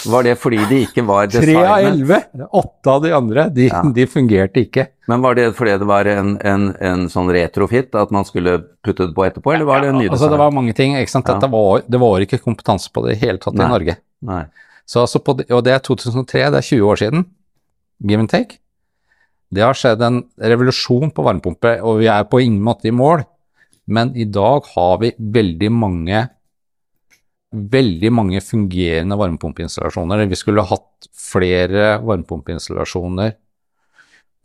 Var 0.06 0.24
det 0.26 0.32
fordi 0.42 0.58
de 0.68 0.80
ikke 0.84 1.04
var 1.06 1.28
designet? 1.30 1.54
tre 1.54 1.62
av 1.70 1.84
elleve! 1.86 2.16
Åtte 2.58 2.90
av 2.90 3.02
de 3.04 3.12
andre, 3.14 3.44
de, 3.54 3.68
Ja. 3.70 3.82
de 3.82 4.06
fungerte 4.10 4.60
ikke. 4.66 4.88
Men 5.08 5.22
var 5.22 5.34
det 5.38 5.54
fordi 5.54 5.76
det 5.78 5.86
var 5.86 6.04
en, 6.10 6.32
en, 6.42 6.64
en 6.80 7.06
sånn 7.08 7.30
retrofit, 7.32 7.94
at 7.94 8.10
man 8.10 8.24
skulle 8.26 8.58
putte 8.82 9.06
det 9.06 9.14
på 9.14 9.24
etterpå, 9.28 9.54
eller 9.54 9.64
var 9.64 9.80
det 9.80 9.88
en 9.92 9.98
ny 10.02 10.08
Altså, 10.10 10.28
det 10.28 10.38
var 10.42 10.50
mange 10.50 10.74
ting. 10.74 10.96
ikke 10.98 11.10
sant? 11.14 11.28
Ja. 11.30 11.38
Var, 11.38 11.82
det 11.88 12.00
var 12.02 12.18
ikke 12.20 12.42
kompetanse 12.42 12.90
på 12.92 13.06
det 13.06 13.14
i 13.16 13.20
hele 13.26 13.38
tatt 13.38 13.54
Nei. 13.54 13.64
i 13.66 13.68
Norge. 13.76 13.96
Nei. 14.26 14.42
Så 14.86 15.00
altså 15.06 15.18
på 15.22 15.38
og 15.38 15.64
det 15.64 15.72
er 15.72 15.78
2003, 15.82 16.50
det 16.50 16.58
er 16.58 16.66
20 16.66 16.82
år 16.90 16.96
siden. 16.96 17.24
Give 18.02 18.20
and 18.20 18.28
take. 18.30 18.58
Det 19.54 19.62
har 19.62 19.74
skjedd 19.78 20.02
en 20.02 20.24
revolusjon 20.42 21.12
på 21.14 21.22
varmepumpe, 21.24 21.76
og 21.82 22.00
vi 22.02 22.06
er 22.10 22.24
på 22.26 22.42
ingen 22.42 22.60
måte 22.62 22.90
i 22.90 22.94
mål. 22.94 23.22
Men 23.86 24.10
i 24.18 24.24
dag 24.26 24.66
har 24.74 24.98
vi 24.98 25.12
veldig 25.18 25.70
mange 25.72 26.28
veldig 27.56 28.12
mange 28.14 28.40
fungerende 28.44 29.18
varmepumpeinstallasjoner. 29.18 30.26
Vi 30.30 30.38
skulle 30.38 30.64
hatt 30.66 31.08
flere 31.16 31.96
varmepumpeinstallasjoner 32.04 33.36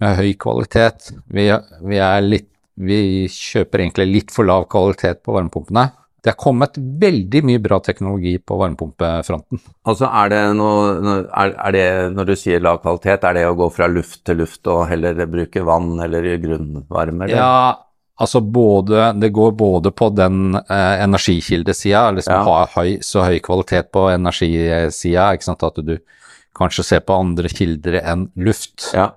med 0.01 0.17
høy 0.17 0.33
kvalitet. 0.41 1.11
Vi, 1.29 1.47
vi, 1.85 2.01
litt, 2.25 2.49
vi 2.81 3.01
kjøper 3.31 3.83
egentlig 3.85 4.07
litt 4.09 4.33
for 4.33 4.47
lav 4.47 4.67
kvalitet 4.71 5.21
på 5.25 5.35
varmepumpene. 5.35 5.89
Det 6.21 6.29
er 6.29 6.37
kommet 6.37 6.75
veldig 6.77 7.39
mye 7.49 7.59
bra 7.61 7.79
teknologi 7.81 8.35
på 8.37 8.57
varmepumpefronten. 8.59 9.61
Altså 9.89 10.09
er 10.21 10.27
det 10.29 10.41
noe 10.53 10.91
er, 11.25 11.53
er 11.55 11.73
det, 11.73 11.85
Når 12.13 12.27
du 12.29 12.33
sier 12.37 12.61
lav 12.61 12.77
kvalitet, 12.83 13.25
er 13.25 13.39
det 13.39 13.47
å 13.49 13.55
gå 13.57 13.71
fra 13.73 13.89
luft 13.89 14.21
til 14.29 14.37
luft 14.43 14.69
og 14.69 14.83
heller 14.91 15.17
bruke 15.25 15.63
vann 15.65 15.95
eller 16.05 16.27
grunnvarme? 16.43 17.25
Eller? 17.25 17.41
Ja, 17.41 17.90
Altså 18.21 18.41
både, 18.45 19.07
det 19.19 19.31
går 19.33 19.55
både 19.57 19.91
på 19.97 20.11
den 20.13 20.55
eh, 20.59 21.03
energikildesida, 21.03 22.03
liksom 22.17 22.35
Ja. 22.35 22.43
ha 22.45 22.67
høy, 22.75 22.99
så 23.01 23.23
høy 23.25 23.39
kvalitet 23.41 23.89
på 23.91 24.05
energisida, 24.13 25.31
ikke 25.33 25.47
sant, 25.47 25.63
at 25.65 25.79
du 25.81 25.95
kanskje 26.57 26.85
ser 26.85 27.01
på 27.07 27.17
andre 27.17 27.49
kilder 27.49 27.97
enn 28.03 28.27
luft. 28.37 28.91
Ja. 28.93 29.11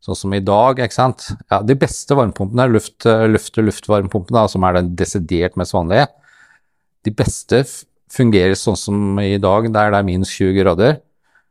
Sånn 0.00 0.16
som 0.16 0.34
i 0.36 0.40
dag, 0.40 0.78
ikke 0.78 0.94
sant. 0.94 1.26
Ja, 1.50 1.60
de 1.66 1.74
beste 1.74 2.14
varmepumpene 2.16 2.68
luft, 2.70 3.04
eh, 3.06 3.26
luft 3.28 3.58
og 3.58 3.68
luftvarmepumpene, 3.68 4.48
som 4.48 4.64
er 4.64 4.78
den 4.78 4.94
desidert 4.96 5.56
mest 5.56 5.74
vanlige. 5.74 6.08
De 7.04 7.10
beste 7.10 7.64
fungerer 8.08 8.54
sånn 8.54 8.78
som 8.78 9.18
i 9.20 9.36
dag, 9.36 9.68
der 9.72 9.90
det 9.90 9.98
er 9.98 10.06
minus 10.06 10.30
20 10.38 10.62
grader, 10.62 11.00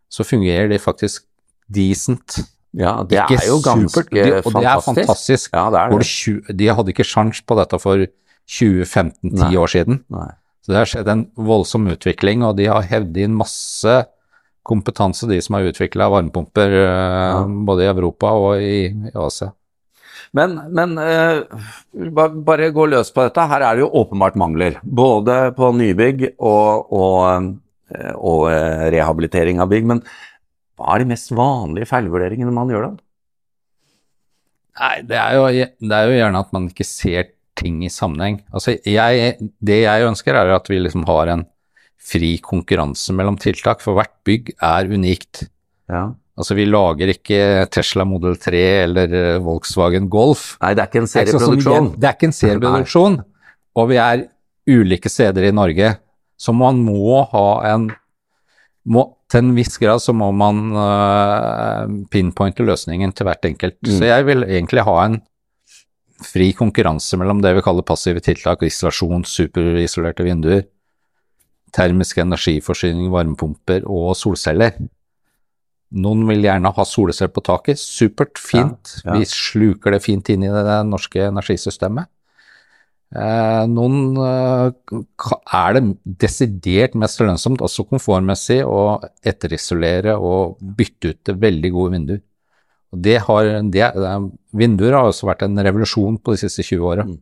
så 0.10 0.24
fungerer 0.24 0.70
de 0.72 0.80
faktisk 0.80 1.26
decent. 1.70 2.40
Ja, 2.76 2.96
det 3.08 3.20
Ikke 3.22 3.40
er 3.40 3.48
jo 3.48 3.60
ganske 3.64 3.92
supert, 3.94 4.12
de, 4.12 4.24
og 4.42 4.56
det 4.58 4.64
er 4.68 4.82
fantastisk. 4.84 5.08
fantastisk. 5.08 5.54
Ja, 5.56 5.66
det 5.72 5.82
er 5.82 5.94
det. 5.94 6.00
det 6.02 6.10
tju- 6.10 6.58
de 6.62 6.72
hadde 6.80 6.96
ikke 6.96 7.08
sjans 7.08 7.40
på 7.42 7.58
dette 7.60 7.80
for 7.80 8.08
20-15-10 8.52 9.58
år 9.62 9.72
siden. 9.72 10.02
Nei. 10.14 10.32
Så 10.66 10.74
det 10.74 10.82
har 10.82 10.90
skjedd 10.90 11.10
en 11.14 11.24
voldsom 11.38 11.88
utvikling, 11.94 12.44
og 12.44 12.58
de 12.58 12.68
har 12.72 12.88
hevd 12.90 13.18
inn 13.22 13.38
masse 13.38 14.00
kompetanse, 14.66 15.28
de 15.30 15.38
som 15.46 15.60
har 15.60 15.70
utvikla 15.70 16.10
varmepumper 16.10 16.74
ja. 16.74 17.44
både 17.46 17.86
i 17.86 17.92
Europa 17.92 18.32
og 18.34 18.64
i, 18.64 18.90
i 18.90 19.14
Asia. 19.14 19.52
Men, 20.36 20.58
men 20.76 20.98
uh, 20.98 21.46
bare 22.44 22.72
gå 22.76 22.88
løs 22.92 23.12
på 23.14 23.28
dette. 23.28 23.46
Her 23.52 23.64
er 23.64 23.78
det 23.78 23.86
jo 23.86 23.92
åpenbart 24.02 24.40
mangler. 24.40 24.80
Både 24.84 25.54
på 25.56 25.70
nybygg 25.78 26.26
og, 26.34 26.92
og, 26.92 27.52
eh, 27.94 28.14
og 28.16 28.50
eh, 28.52 28.88
rehabilitering 28.96 29.62
av 29.64 29.72
bygg. 29.72 29.88
Men 29.94 30.02
hva 30.76 30.96
er 30.96 31.04
de 31.04 31.10
mest 31.14 31.32
vanlige 31.36 31.90
feilvurderingene 31.90 32.54
man 32.54 32.72
gjør 32.72 32.90
da? 32.90 32.94
Nei, 34.76 34.96
det 35.08 35.16
er, 35.16 35.38
jo, 35.38 35.68
det 35.88 35.98
er 35.98 36.10
jo 36.10 36.18
gjerne 36.18 36.44
at 36.44 36.52
man 36.56 36.68
ikke 36.68 36.88
ser 36.88 37.30
ting 37.56 37.80
i 37.88 37.92
sammenheng. 37.92 38.42
Altså, 38.52 38.76
jeg, 38.84 39.38
det 39.64 39.78
jeg 39.86 40.08
ønsker 40.10 40.36
er 40.36 40.52
at 40.52 40.68
vi 40.68 40.82
liksom 40.82 41.06
har 41.08 41.32
en 41.32 41.46
fri 42.06 42.36
konkurranse 42.44 43.16
mellom 43.16 43.40
tiltak, 43.42 43.80
for 43.82 43.98
hvert 43.98 44.14
bygg 44.28 44.52
er 44.60 44.92
unikt. 44.92 45.46
Ja. 45.88 46.10
Altså, 46.36 46.58
vi 46.58 46.68
lager 46.68 47.14
ikke 47.14 47.40
Tesla 47.72 48.04
Model 48.08 48.36
3 48.42 48.64
eller 48.84 49.16
eh, 49.16 49.42
Volkswagen 49.44 50.10
Golf. 50.12 50.58
Nei, 50.60 50.74
det 50.76 50.84
er 50.84 50.92
ikke 50.92 51.04
en 51.06 51.08
sånn 51.08 51.30
serieproduksjon. 51.32 51.92
Det 51.96 52.10
er 52.10 52.18
ikke 52.18 52.30
en 52.30 52.36
serieproduksjon, 52.36 53.20
og 53.80 53.92
vi 53.94 54.02
er 54.04 54.26
ulike 54.68 55.12
steder 55.12 55.48
i 55.48 55.54
Norge, 55.56 55.94
så 56.36 56.52
man 56.52 56.82
må 56.84 57.22
ha 57.32 57.48
en 57.72 57.88
må, 58.92 59.06
Til 59.36 59.44
en 59.44 59.56
viss 59.58 59.76
grad 59.82 60.00
så 60.00 60.14
må 60.16 60.30
man 60.32 60.70
uh, 60.72 61.90
pinpointe 62.08 62.64
løsningen 62.64 63.12
til 63.12 63.28
hvert 63.28 63.44
enkelt. 63.50 63.82
Mm. 63.84 63.98
Så 63.98 64.08
jeg 64.08 64.28
vil 64.30 64.46
egentlig 64.48 64.86
ha 64.88 64.94
en 65.04 65.18
fri 66.24 66.54
konkurranse 66.56 67.20
mellom 67.20 67.42
det 67.44 67.52
vi 67.58 67.64
kaller 67.66 67.84
passive 67.84 68.24
tiltak, 68.24 68.64
isolasjon, 68.64 69.26
superisolerte 69.28 70.24
vinduer, 70.24 70.64
termisk 71.76 72.22
energiforsyning, 72.24 73.10
varmepumper 73.12 73.84
og 73.92 74.14
solceller. 74.16 74.80
Noen 76.00 76.24
vil 76.32 76.48
gjerne 76.48 76.72
ha 76.72 76.88
solceller 76.88 77.36
på 77.36 77.44
taket. 77.44 77.82
Supert, 77.82 78.40
fint. 78.40 78.96
Ja, 79.04 79.12
ja. 79.12 79.20
Vi 79.20 79.28
sluker 79.28 79.92
det 79.92 80.04
fint 80.08 80.32
inn 80.32 80.48
i 80.48 80.56
det 80.56 80.80
norske 80.88 81.28
energisystemet. 81.28 82.08
Eh, 83.16 83.66
noen 83.70 84.18
eh, 84.18 84.72
er 85.54 85.76
det 85.78 85.84
desidert 86.26 86.96
mest 87.00 87.20
lønnsomt, 87.22 87.62
også 87.64 87.86
komfortmessig, 87.88 88.62
å 88.66 88.98
etterisolere 89.24 90.16
og 90.18 90.58
bytte 90.76 91.14
ut 91.14 91.20
til 91.24 91.36
veldig 91.40 91.72
gode 91.76 91.94
vinduer. 91.94 92.22
Og 92.96 93.02
det 93.06 93.18
har, 93.28 93.44
det, 93.72 93.82
er- 93.86 94.30
vinduer 94.56 94.94
har 94.98 95.10
også 95.12 95.28
vært 95.30 95.44
en 95.44 95.58
revolusjon 95.58 96.18
på 96.24 96.34
de 96.36 96.42
siste 96.46 96.64
20 96.64 96.86
åra. 96.92 97.06
Mm. 97.08 97.20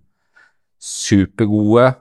Supergode, 0.83 1.93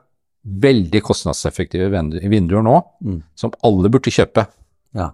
veldig 0.42 1.02
kostnadseffektive 1.06 1.86
vinduer 2.28 2.62
nå, 2.66 2.78
Mm. 3.04 3.22
som 3.38 3.52
alle 3.62 3.88
burde 3.88 4.10
kjøpe. 4.10 4.46
Ja. 4.94 5.10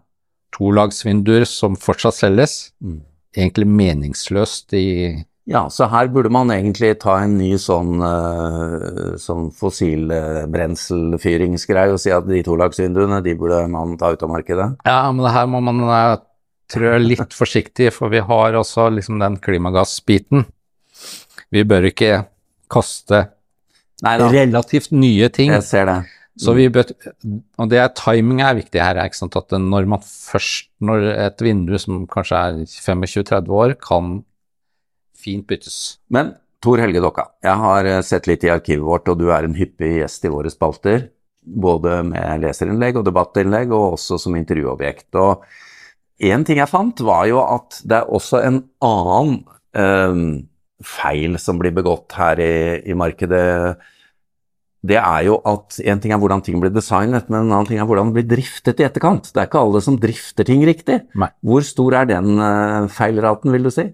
Tolagsvinduer 0.52 1.44
som 1.46 1.76
fortsatt 1.76 2.14
selges. 2.16 2.72
Mm. 2.82 3.00
Egentlig 3.36 3.66
meningsløst 3.68 4.72
i 4.72 5.24
Ja, 5.48 5.62
så 5.72 5.86
her 5.88 6.10
burde 6.12 6.28
man 6.28 6.50
egentlig 6.52 6.98
ta 7.00 7.14
en 7.24 7.38
ny 7.40 7.56
sånn, 7.60 8.02
uh, 8.04 9.16
sånn 9.16 9.50
fossilbrenselfyringsgreie 9.56 11.92
og 11.94 12.00
si 12.02 12.10
at 12.12 12.26
de 12.28 12.42
tolagsvinduene, 12.44 13.22
de 13.24 13.32
burde 13.38 13.68
man 13.72 13.96
ta 14.00 14.10
ut 14.12 14.22
av 14.26 14.30
markedet. 14.34 14.68
Ja, 14.84 15.08
men 15.08 15.24
det 15.24 15.32
her 15.32 15.46
må 15.48 15.60
man 15.64 15.80
eh, 15.88 16.20
trø 16.68 16.98
litt 17.00 17.32
forsiktig, 17.32 17.88
for 17.96 18.12
vi 18.12 18.20
har 18.28 18.52
også 18.60 18.92
liksom 18.98 19.16
den 19.24 19.40
klimagassbiten. 19.40 20.44
Vi 21.48 21.64
bør 21.64 21.88
ikke 21.94 22.28
kaste 22.68 23.32
Neida. 24.04 24.28
relativt 24.28 24.92
nye 24.92 25.32
ting. 25.32 25.48
jeg 25.56 25.64
ser 25.64 25.88
det. 25.88 26.04
Så 26.38 26.54
vi 26.54 26.70
bør, 26.70 26.86
og 27.58 27.66
det 27.72 27.80
er 27.82 27.90
timing 27.98 28.38
er 28.46 28.54
viktig 28.60 28.78
her, 28.78 28.94
at 29.00 29.50
når 29.58 29.82
man 29.90 29.98
først, 30.04 30.68
når 30.78 31.02
et 31.16 31.40
vindu 31.42 31.74
som 31.82 32.06
kanskje 32.06 32.36
er 32.36 32.62
25-30 32.68 33.48
år, 33.48 33.74
kan 33.82 34.22
fint 35.18 35.46
byttes. 35.48 35.98
Men 36.14 36.34
Tor 36.62 36.80
Helge 36.82 37.02
Dokka, 37.02 37.28
jeg 37.44 37.62
har 37.62 37.86
eh, 37.86 38.02
sett 38.06 38.26
litt 38.30 38.44
i 38.46 38.50
arkivet 38.50 38.86
vårt, 38.86 39.08
og 39.10 39.20
du 39.20 39.28
er 39.30 39.46
en 39.46 39.56
hyppig 39.58 39.98
gjest 40.00 40.26
i 40.26 40.32
våre 40.32 40.50
spalter. 40.50 41.08
Både 41.48 42.00
med 42.04 42.42
leserinnlegg 42.42 42.98
og 42.98 43.06
debattinnlegg, 43.06 43.72
og 43.72 43.94
også 43.94 44.18
som 44.20 44.36
intervjuobjekt. 44.36 45.08
Og 45.22 45.44
én 46.28 46.44
ting 46.46 46.58
jeg 46.60 46.70
fant, 46.70 47.04
var 47.06 47.28
jo 47.30 47.38
at 47.44 47.78
det 47.86 48.00
er 48.00 48.10
også 48.18 48.42
en 48.42 48.64
annen 48.84 49.38
eh, 49.78 50.24
feil 50.84 51.38
som 51.42 51.62
blir 51.62 51.74
begått 51.76 52.18
her 52.18 52.42
i, 52.42 52.56
i 52.90 52.98
markedet. 52.98 53.78
Det 54.88 54.98
er 54.98 55.22
jo 55.26 55.38
at 55.46 55.78
en 55.90 56.02
ting 56.02 56.12
er 56.14 56.20
hvordan 56.22 56.42
ting 56.46 56.58
blir 56.62 56.74
designet, 56.74 57.30
men 57.30 57.44
en 57.44 57.54
annen 57.54 57.70
ting 57.70 57.78
er 57.78 57.86
hvordan 57.86 58.10
det 58.10 58.18
blir 58.18 58.28
driftet 58.34 58.82
i 58.82 58.86
etterkant. 58.86 59.30
Det 59.30 59.42
er 59.42 59.48
ikke 59.50 59.62
alle 59.62 59.82
som 59.84 59.98
drifter 59.98 60.46
ting 60.46 60.66
riktig. 60.66 61.00
Nei. 61.18 61.30
Hvor 61.46 61.66
stor 61.66 62.02
er 62.02 62.10
den 62.10 62.34
eh, 62.34 62.90
feilraten, 62.98 63.54
vil 63.54 63.70
du 63.70 63.74
si? 63.74 63.88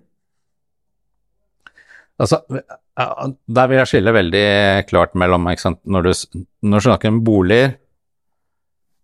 Altså, 2.21 2.39
der 2.47 3.67
vil 3.71 3.81
jeg 3.81 3.91
skille 3.91 4.13
veldig 4.15 4.45
klart 4.87 5.17
mellom? 5.19 5.49
Når, 5.85 6.03
du, 6.07 6.45
når 6.63 6.79
du 6.79 6.87
snakker 6.87 7.11
om 7.11 7.23
boliger, 7.27 7.75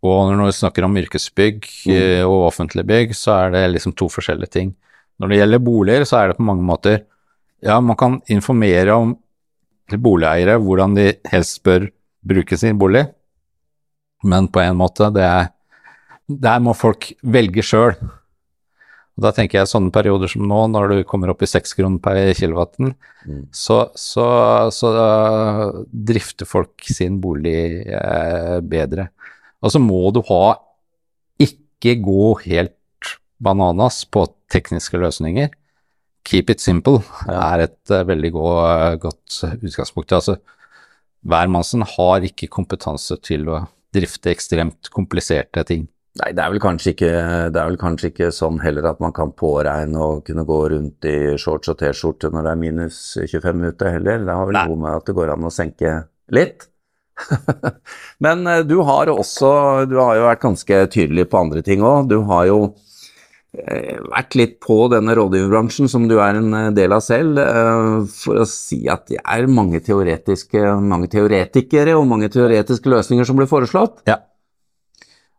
og 0.00 0.30
når 0.32 0.46
du 0.48 0.56
snakker 0.56 0.86
om 0.86 0.96
yrkesbygg 0.96 1.66
Mm. 1.86 1.92
eh, 1.92 2.22
og 2.24 2.46
offentlige 2.46 2.86
bygg, 2.86 3.14
så 3.16 3.32
er 3.46 3.50
det 3.50 3.64
liksom 3.74 3.92
to 3.96 4.08
forskjellige 4.08 4.50
ting. 4.50 4.74
Når 5.20 5.28
det 5.28 5.38
gjelder 5.40 5.58
boliger, 5.64 6.04
så 6.08 6.16
er 6.20 6.28
det 6.28 6.36
på 6.38 6.46
mange 6.46 6.64
måter 6.64 7.02
Ja, 7.62 7.78
man 7.80 7.96
kan 7.96 8.22
informere 8.32 8.94
om 8.96 9.18
boligeiere 9.90 10.56
hvordan 10.56 10.94
de 10.96 11.12
helst 11.28 11.62
bør 11.62 11.90
bruke 12.24 12.56
sin 12.56 12.78
bolig, 12.78 13.02
men 14.24 14.48
på 14.48 14.60
en 14.60 14.76
måte, 14.76 15.10
det 15.12 15.22
er 15.22 15.50
Der 16.30 16.58
må 16.60 16.72
folk 16.72 17.12
velge 17.22 17.60
sjøl. 17.62 17.92
Og 19.18 19.24
Da 19.26 19.32
tenker 19.36 19.58
jeg 19.60 19.68
sånne 19.68 19.92
perioder 19.92 20.30
som 20.32 20.46
nå, 20.48 20.60
når 20.72 20.88
du 20.92 21.04
kommer 21.04 21.32
opp 21.32 21.42
i 21.42 21.48
seks 21.50 21.74
kroner 21.76 22.00
per 22.02 22.32
kilowatten, 22.38 22.94
Mm. 23.26 23.42
så, 23.52 23.90
så, 24.00 24.24
så 24.72 24.88
drifter 25.92 26.48
folk 26.48 26.86
sin 26.88 27.18
bolig 27.20 27.84
eh, 27.84 28.60
bedre. 28.64 29.10
Og 29.60 29.74
så 29.74 29.80
må 29.82 29.98
du 30.16 30.22
ha 30.30 30.54
ikke 31.40 31.98
gå 32.00 32.30
helt 32.46 33.10
bananas 33.44 34.02
på 34.08 34.24
tekniske 34.52 34.96
løsninger. 35.00 35.50
Keep 36.24 36.50
it 36.54 36.60
simple 36.64 37.02
er 37.28 37.66
et 37.66 37.92
uh, 37.92 38.02
veldig 38.08 38.30
gå- 38.32 38.96
godt 39.04 39.38
utgangspunkt. 39.60 40.12
Altså, 40.16 40.38
hvermannsen 41.28 41.84
har 41.96 42.24
ikke 42.24 42.48
kompetanse 42.52 43.16
til 43.24 43.48
å 43.52 43.62
drifte 43.92 44.32
ekstremt 44.32 44.88
kompliserte 44.94 45.64
ting. 45.68 45.88
Nei, 46.20 46.32
det 46.36 46.42
er, 46.42 46.56
ikke, 46.90 47.10
det 47.48 47.60
er 47.60 47.68
vel 47.70 47.78
kanskje 47.80 48.10
ikke 48.10 48.26
sånn 48.34 48.58
heller 48.60 48.90
at 48.90 48.98
man 49.00 49.14
kan 49.16 49.30
påregne 49.32 50.00
å 50.04 50.18
kunne 50.24 50.44
gå 50.44 50.58
rundt 50.74 51.06
i 51.08 51.36
shorts 51.40 51.70
og 51.72 51.78
T-skjorte 51.80 52.28
når 52.34 52.44
det 52.44 52.50
er 52.50 52.60
minus 52.60 52.98
25 53.22 53.62
ute 53.70 53.92
heller. 53.94 54.26
Det 54.26 54.34
har 54.36 54.50
vel 54.50 54.58
Nei. 54.58 54.66
noe 54.68 54.82
med 54.82 54.98
at 54.98 55.08
det 55.08 55.16
går 55.16 55.32
an 55.32 55.48
å 55.48 55.54
senke 55.54 55.94
litt. 56.36 56.66
Men 58.26 58.44
eh, 58.46 58.62
du 58.68 58.80
har 58.84 59.08
også, 59.12 59.50
du 59.88 59.96
har 60.00 60.18
jo 60.18 60.28
vært 60.28 60.44
ganske 60.44 60.84
tydelig 60.92 61.28
på 61.30 61.40
andre 61.40 61.64
ting 61.64 61.84
òg. 61.86 62.10
Du 62.12 62.18
har 62.28 62.46
jo 62.50 62.60
eh, 63.56 63.96
vært 64.10 64.36
litt 64.36 64.56
på 64.64 64.80
denne 64.92 65.16
rådgiverbransjen 65.16 65.88
som 65.88 66.04
du 66.10 66.18
er 66.20 66.36
en 66.40 66.56
eh, 66.66 66.70
del 66.76 66.96
av 66.96 67.04
selv, 67.06 67.40
for 68.12 68.42
å 68.44 68.48
si 68.48 68.82
at 68.92 69.08
det 69.08 69.22
er 69.24 69.48
mange, 69.48 69.80
teoretiske, 69.84 70.66
mange 70.84 71.08
teoretikere 71.12 71.96
og 71.96 72.08
mange 72.12 72.28
teoretiske 72.32 72.92
løsninger 72.92 73.28
som 73.28 73.40
blir 73.40 73.48
foreslått. 73.48 74.02
Ja. 74.10 74.20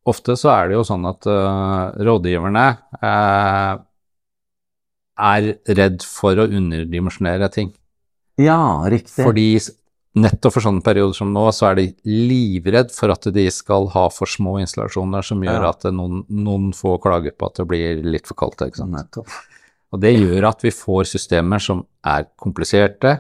Ofte 0.10 0.34
så 0.40 0.50
er 0.56 0.72
det 0.72 0.80
jo 0.80 0.86
sånn 0.88 1.06
at 1.06 1.28
uh, 1.30 1.92
rådgiverne 2.02 2.64
uh, 3.04 3.76
er 5.22 5.52
redd 5.78 6.02
for 6.08 6.42
å 6.42 6.48
underdimensjonere 6.50 7.52
ting. 7.54 7.70
Ja, 8.42 8.82
riktig. 8.90 9.22
Fordi 9.22 9.46
nettopp 10.18 10.56
for 10.58 10.66
sånne 10.66 10.84
perioder 10.84 11.16
som 11.16 11.30
nå, 11.36 11.44
så 11.56 11.70
er 11.70 11.78
de 11.78 11.86
livredd 12.08 12.90
for 12.96 13.14
at 13.14 13.30
de 13.32 13.46
skal 13.54 13.86
ha 13.94 14.08
for 14.12 14.28
små 14.28 14.58
installasjoner 14.64 15.24
som 15.24 15.44
gjør 15.46 15.68
Ja. 15.68 15.70
at 15.70 15.86
noen, 15.94 16.26
noen 16.28 16.72
får 16.76 17.00
klage 17.06 17.32
på 17.38 17.48
at 17.48 17.62
det 17.62 17.68
blir 17.70 18.02
litt 18.04 18.28
for 18.28 18.40
kaldt. 18.42 18.66
Ikke 18.66 18.82
sant? 18.82 18.98
Nettopp. 18.98 19.30
Og 19.92 20.02
det 20.02 20.16
gjør 20.16 20.50
at 20.50 20.64
vi 20.64 20.72
får 20.72 21.06
systemer 21.14 21.60
som 21.60 21.86
er 22.08 22.26
kompliserte, 22.40 23.20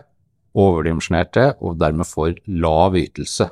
overdimensjonerte 0.55 1.45
og 1.61 1.77
dermed 1.79 2.07
får 2.07 2.41
lav 2.47 2.95
ytelse. 2.99 3.49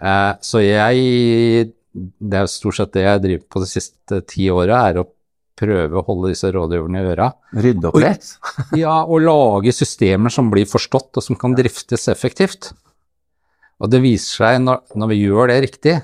Eh, 0.00 0.32
så 0.44 0.60
jeg 0.64 1.72
Det 1.94 2.40
er 2.40 2.50
stort 2.50 2.78
sett 2.80 2.94
det 2.96 3.04
jeg 3.04 3.22
driver 3.22 3.44
på 3.54 3.62
de 3.62 3.68
siste 3.70 4.20
ti 4.30 4.48
åra, 4.50 4.80
er 4.90 5.02
å 5.02 5.08
prøve 5.54 6.00
å 6.00 6.04
holde 6.08 6.32
disse 6.32 6.50
rådgiverne 6.50 7.00
i 7.00 7.10
øra. 7.12 7.28
Rydde 7.54 7.90
opp 7.90 8.00
litt? 8.02 8.32
Ja, 8.84 8.96
og 9.04 9.22
lage 9.22 9.74
systemer 9.74 10.32
som 10.34 10.50
blir 10.50 10.66
forstått 10.66 11.20
og 11.20 11.24
som 11.24 11.38
kan 11.38 11.54
driftes 11.54 12.08
effektivt. 12.10 12.72
Og 13.82 13.90
det 13.90 14.02
viser 14.02 14.42
seg 14.42 14.60
når, 14.64 14.82
når 14.98 15.12
vi 15.12 15.20
gjør 15.20 15.50
det 15.50 15.60
riktig, 15.68 15.94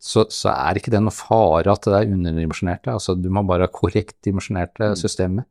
så, 0.00 0.24
så, 0.32 0.48
er 0.54 0.80
ikke 0.80 0.92
det 0.94 1.02
noe 1.04 1.12
fare 1.12 1.74
at 1.74 1.84
det 1.84 1.96
er 1.98 2.12
underdimensjonerte. 2.14 2.94
Altså, 2.94 3.14
du 3.14 3.28
må 3.32 3.44
bare 3.46 3.68
ha 3.68 3.72
korrekt 3.72 4.16
dimensjonerte 4.24 4.94
systemer. 4.98 5.44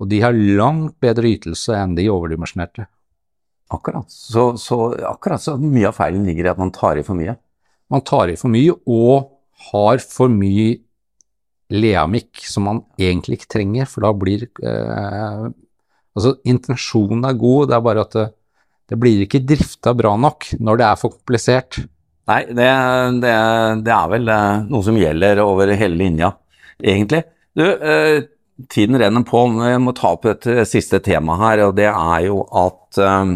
Og 0.00 0.08
de 0.10 0.22
har 0.24 0.34
langt 0.34 0.96
bedre 1.02 1.30
ytelse 1.36 1.76
enn 1.76 1.94
de 1.98 2.08
overdimensjonerte. 2.10 2.88
Akkurat. 3.74 4.08
Så, 4.10 4.54
så, 4.60 4.78
akkurat 5.08 5.42
så 5.42 5.56
mye 5.60 5.90
av 5.90 5.98
feilen 5.98 6.24
ligger 6.26 6.48
i 6.48 6.52
at 6.54 6.60
man 6.60 6.72
tar 6.74 6.98
i 7.00 7.04
for 7.06 7.18
mye? 7.18 7.36
Man 7.92 8.04
tar 8.06 8.32
i 8.32 8.38
for 8.40 8.52
mye 8.52 8.74
og 8.90 9.30
har 9.70 10.00
for 10.02 10.32
mye 10.32 10.78
leamikk 11.74 12.44
som 12.46 12.68
man 12.68 12.80
egentlig 13.00 13.40
ikke 13.40 13.54
trenger, 13.56 13.88
for 13.90 14.06
da 14.06 14.14
blir 14.16 14.48
eh, 14.62 15.52
Altså, 16.14 16.36
intensjonen 16.46 17.24
er 17.26 17.34
god, 17.34 17.64
det 17.66 17.74
er 17.74 17.80
bare 17.82 18.02
at 18.04 18.12
det, 18.14 18.28
det 18.86 18.98
blir 19.02 19.24
ikke 19.24 19.40
drifta 19.42 19.90
bra 19.98 20.12
nok 20.14 20.46
når 20.62 20.78
det 20.78 20.84
er 20.86 21.00
for 21.00 21.16
komplisert. 21.16 21.80
Nei, 22.30 22.36
det, 22.54 22.68
det, 23.24 23.32
det 23.82 23.94
er 23.96 24.12
vel 24.12 24.30
eh, 24.30 24.60
noe 24.70 24.86
som 24.86 25.00
gjelder 25.00 25.42
over 25.42 25.72
hele 25.74 25.98
linja, 25.98 26.30
egentlig. 26.78 27.24
Du, 27.58 27.64
eh, 27.66 28.28
tiden 28.70 29.00
renner 29.00 29.26
på, 29.26 29.42
jeg 29.66 29.82
må 29.82 29.96
ta 29.98 30.14
opp 30.14 30.30
et 30.30 30.46
eh, 30.52 30.62
siste 30.68 31.02
tema 31.04 31.36
her, 31.42 31.66
og 31.66 31.74
det 31.82 31.90
er 31.90 32.28
jo 32.28 32.44
at 32.62 33.02
eh, 33.02 33.34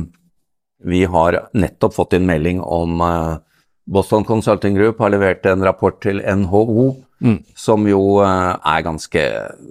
vi 0.89 1.03
har 1.11 1.43
nettopp 1.59 1.99
fått 1.99 2.15
inn 2.15 2.29
melding 2.29 2.63
om 2.63 3.01
uh, 3.03 3.41
Boston 3.89 4.25
Consulting 4.29 4.77
Group 4.77 4.99
har 5.01 5.13
levert 5.15 5.47
en 5.49 5.65
rapport 5.65 5.97
til 6.05 6.21
NHO 6.21 6.91
mm. 7.25 7.39
som 7.57 7.87
jo 7.89 8.19
uh, 8.21 8.59
er 8.61 8.85
ganske 8.85 9.25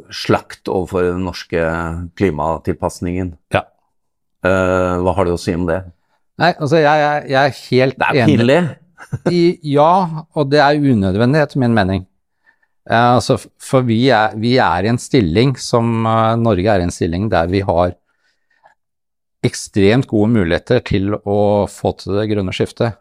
slakt 0.09 0.71
overfor 0.71 1.11
den 1.11 1.27
norske 1.27 1.61
klimatilpasningen. 2.17 3.35
Ja. 3.53 3.67
Uh, 4.45 4.97
hva 5.05 5.13
har 5.19 5.29
du 5.29 5.35
å 5.35 5.39
si 5.41 5.53
om 5.57 5.67
det? 5.69 5.83
Nei, 6.41 6.51
altså 6.53 6.81
jeg, 6.81 7.03
jeg, 7.03 7.29
jeg 7.33 7.39
er 7.43 7.55
helt 7.61 8.03
enig. 8.09 8.17
Det 8.17 8.25
er 8.25 8.31
pinlig. 8.33 8.59
I, 9.37 9.43
ja, 9.77 9.93
og 10.33 10.49
det 10.49 10.61
er 10.65 10.81
unødvendig 10.81 11.45
etter 11.45 11.61
min 11.61 11.77
mening. 11.77 12.05
altså, 12.89 13.37
for 13.61 13.85
vi 13.85 14.01
er, 14.09 14.33
vi 14.41 14.57
er, 14.57 14.85
i 14.85 14.91
en 14.91 15.01
stilling 15.01 15.53
som 15.61 16.05
Norge 16.41 16.73
er 16.73 16.81
i 16.81 16.87
en 16.87 16.93
stilling 16.93 17.29
der 17.29 17.49
vi 17.51 17.61
har 17.65 17.93
ekstremt 19.45 20.09
gode 20.09 20.33
muligheter 20.33 20.81
til 20.85 21.13
å 21.17 21.67
få 21.69 21.93
til 22.01 22.17
det 22.17 22.25
grønne 22.31 22.55
skiftet. 22.55 22.97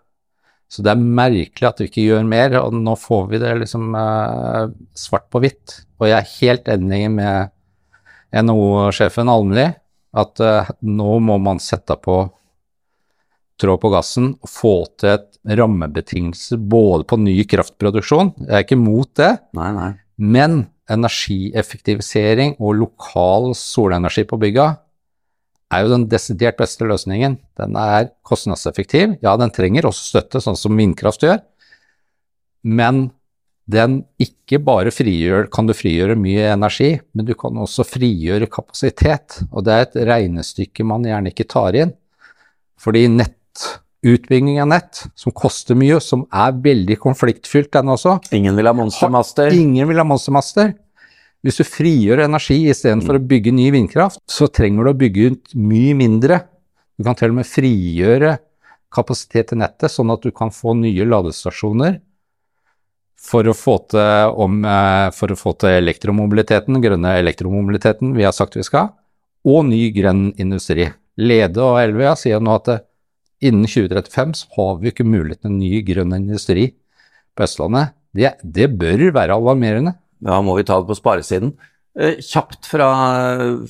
Så 0.66 0.82
det 0.82 0.92
er 0.92 1.02
merkelig 1.02 1.68
at 1.68 1.80
vi 1.80 1.87
ikke 1.88 2.06
gjør 2.08 2.25
mer, 2.26 2.56
og 2.58 2.75
nå 2.75 2.96
får 2.99 3.28
vi 3.30 3.40
det 3.42 3.52
liksom 3.62 3.94
eh, 3.94 4.73
svart 4.99 5.28
på 5.30 5.42
hvitt. 5.44 5.80
Og 6.00 6.08
jeg 6.11 6.16
er 6.18 6.32
helt 6.40 6.70
enig 6.75 7.02
med 7.14 7.52
NHO-sjefen 8.35 9.30
Almli 9.30 9.68
at 10.16 10.42
eh, 10.42 10.73
nå 10.82 11.18
må 11.23 11.38
man 11.42 11.62
sette 11.62 11.96
på 12.02 12.25
trå 13.61 13.76
på 13.80 13.90
gassen 13.92 14.32
og 14.35 14.50
få 14.52 14.75
til 15.00 15.14
et 15.14 15.28
rammebetingelse 15.56 16.58
både 16.61 17.06
på 17.08 17.18
ny 17.20 17.37
kraftproduksjon, 17.49 18.35
jeg 18.42 18.52
er 18.52 18.64
ikke 18.66 18.80
mot 18.80 19.08
det, 19.16 19.30
nei, 19.56 19.70
nei. 19.73 19.92
men 20.20 20.64
energieffektivisering 20.92 22.56
og 22.60 22.76
lokal 22.82 23.54
solenergi 23.58 24.26
på 24.28 24.38
bygga 24.43 24.69
er 25.72 25.82
jo 25.82 25.92
den 25.92 26.06
desidert 26.10 26.58
beste 26.60 26.86
løsningen. 26.86 27.38
Den 27.58 27.76
er 27.80 28.10
kostnadseffektiv. 28.26 29.16
Ja, 29.24 29.34
den 29.40 29.52
trenger 29.54 29.88
også 29.88 30.10
støtte, 30.12 30.42
sånn 30.42 30.58
som 30.58 30.78
vindkraft 30.78 31.26
gjør, 31.26 31.40
men 32.66 33.08
den 33.66 34.04
ikke 34.22 34.60
bare 34.62 34.92
frigjør, 34.94 35.48
kan 35.50 35.66
du 35.66 35.74
frigjøre 35.74 36.14
mye 36.18 36.52
energi, 36.52 36.92
men 37.18 37.26
du 37.26 37.34
kan 37.38 37.56
også 37.58 37.82
frigjøre 37.86 38.46
kapasitet. 38.50 39.40
Og 39.50 39.66
det 39.66 39.74
er 39.74 39.86
et 39.86 39.96
regnestykke 40.06 40.86
man 40.86 41.06
gjerne 41.06 41.32
ikke 41.32 41.48
tar 41.50 41.78
inn. 41.78 41.90
Fordi 42.78 43.06
nettutbygging 43.10 44.60
av 44.62 44.70
nett, 44.70 45.02
som 45.18 45.34
koster 45.34 45.78
mye, 45.78 45.98
som 45.98 46.22
er 46.30 46.54
veldig 46.62 46.98
konfliktfylt, 47.02 47.72
den 47.74 47.90
også 47.96 48.20
Ingen 48.36 48.54
vil 48.58 48.70
ha 48.70 48.76
monstermaster. 48.76 49.50
Ingen 49.50 49.90
vil 49.90 49.98
ha 49.98 50.06
monstermaster. 50.06 50.76
Hvis 51.47 51.61
du 51.61 51.63
frigjør 51.63 52.25
energi 52.25 52.56
istedenfor 52.67 53.15
mm. 53.15 53.23
å 53.23 53.28
bygge 53.30 53.52
ny 53.54 53.69
vindkraft, 53.71 54.19
så 54.26 54.49
trenger 54.50 54.82
du 54.82 54.91
å 54.91 54.99
bygge 54.99 55.26
ut 55.30 55.52
mye 55.54 55.95
mindre. 55.95 56.41
Du 56.99 57.06
kan 57.06 57.15
til 57.15 57.30
og 57.30 57.39
med 57.39 57.47
frigjøre 57.47 58.32
kapasitet 58.91 59.52
i 59.54 59.61
nettet, 59.61 59.93
sånn 59.93 60.11
at 60.11 60.25
du 60.26 60.32
kan 60.35 60.50
få 60.50 60.75
nye 60.78 61.06
ladestasjoner 61.06 62.00
for 63.26 63.47
å 63.47 63.54
få 63.56 63.76
til, 63.93 64.32
om, 64.43 64.59
eh, 64.67 65.11
for 65.15 65.32
å 65.32 65.39
få 65.39 65.52
til 65.61 65.78
elektromobiliteten, 65.80 66.80
grønne 66.82 67.15
elektromobiliteten 67.21 68.15
vi 68.17 68.26
har 68.26 68.35
sagt 68.35 68.59
vi 68.59 68.65
skal, 68.67 68.91
og 69.47 69.67
ny 69.71 69.87
grønn 69.95 70.32
industri. 70.43 70.89
Lede 71.17 71.63
og 71.63 71.78
Elvia 71.80 72.17
sier 72.19 72.43
nå 72.43 72.59
at 72.59 72.73
innen 73.41 73.69
2035 73.71 74.35
så 74.43 74.50
har 74.59 74.80
vi 74.82 74.91
ikke 74.91 75.06
mulighet 75.06 75.47
til 75.47 75.54
ny 75.54 75.80
grønn 75.87 76.17
industri 76.19 76.73
på 77.37 77.47
Østlandet. 77.47 77.95
Det, 78.17 78.35
det 78.43 78.69
bør 78.80 79.13
være 79.15 79.37
alarmerende. 79.37 79.95
Da 80.24 80.38
må 80.44 80.56
vi 80.56 80.64
ta 80.66 80.78
det 80.80 80.88
på 80.88 80.96
sparesiden. 80.98 81.54
Eh, 81.96 82.20
kjapt 82.20 82.68
fra, 82.68 82.90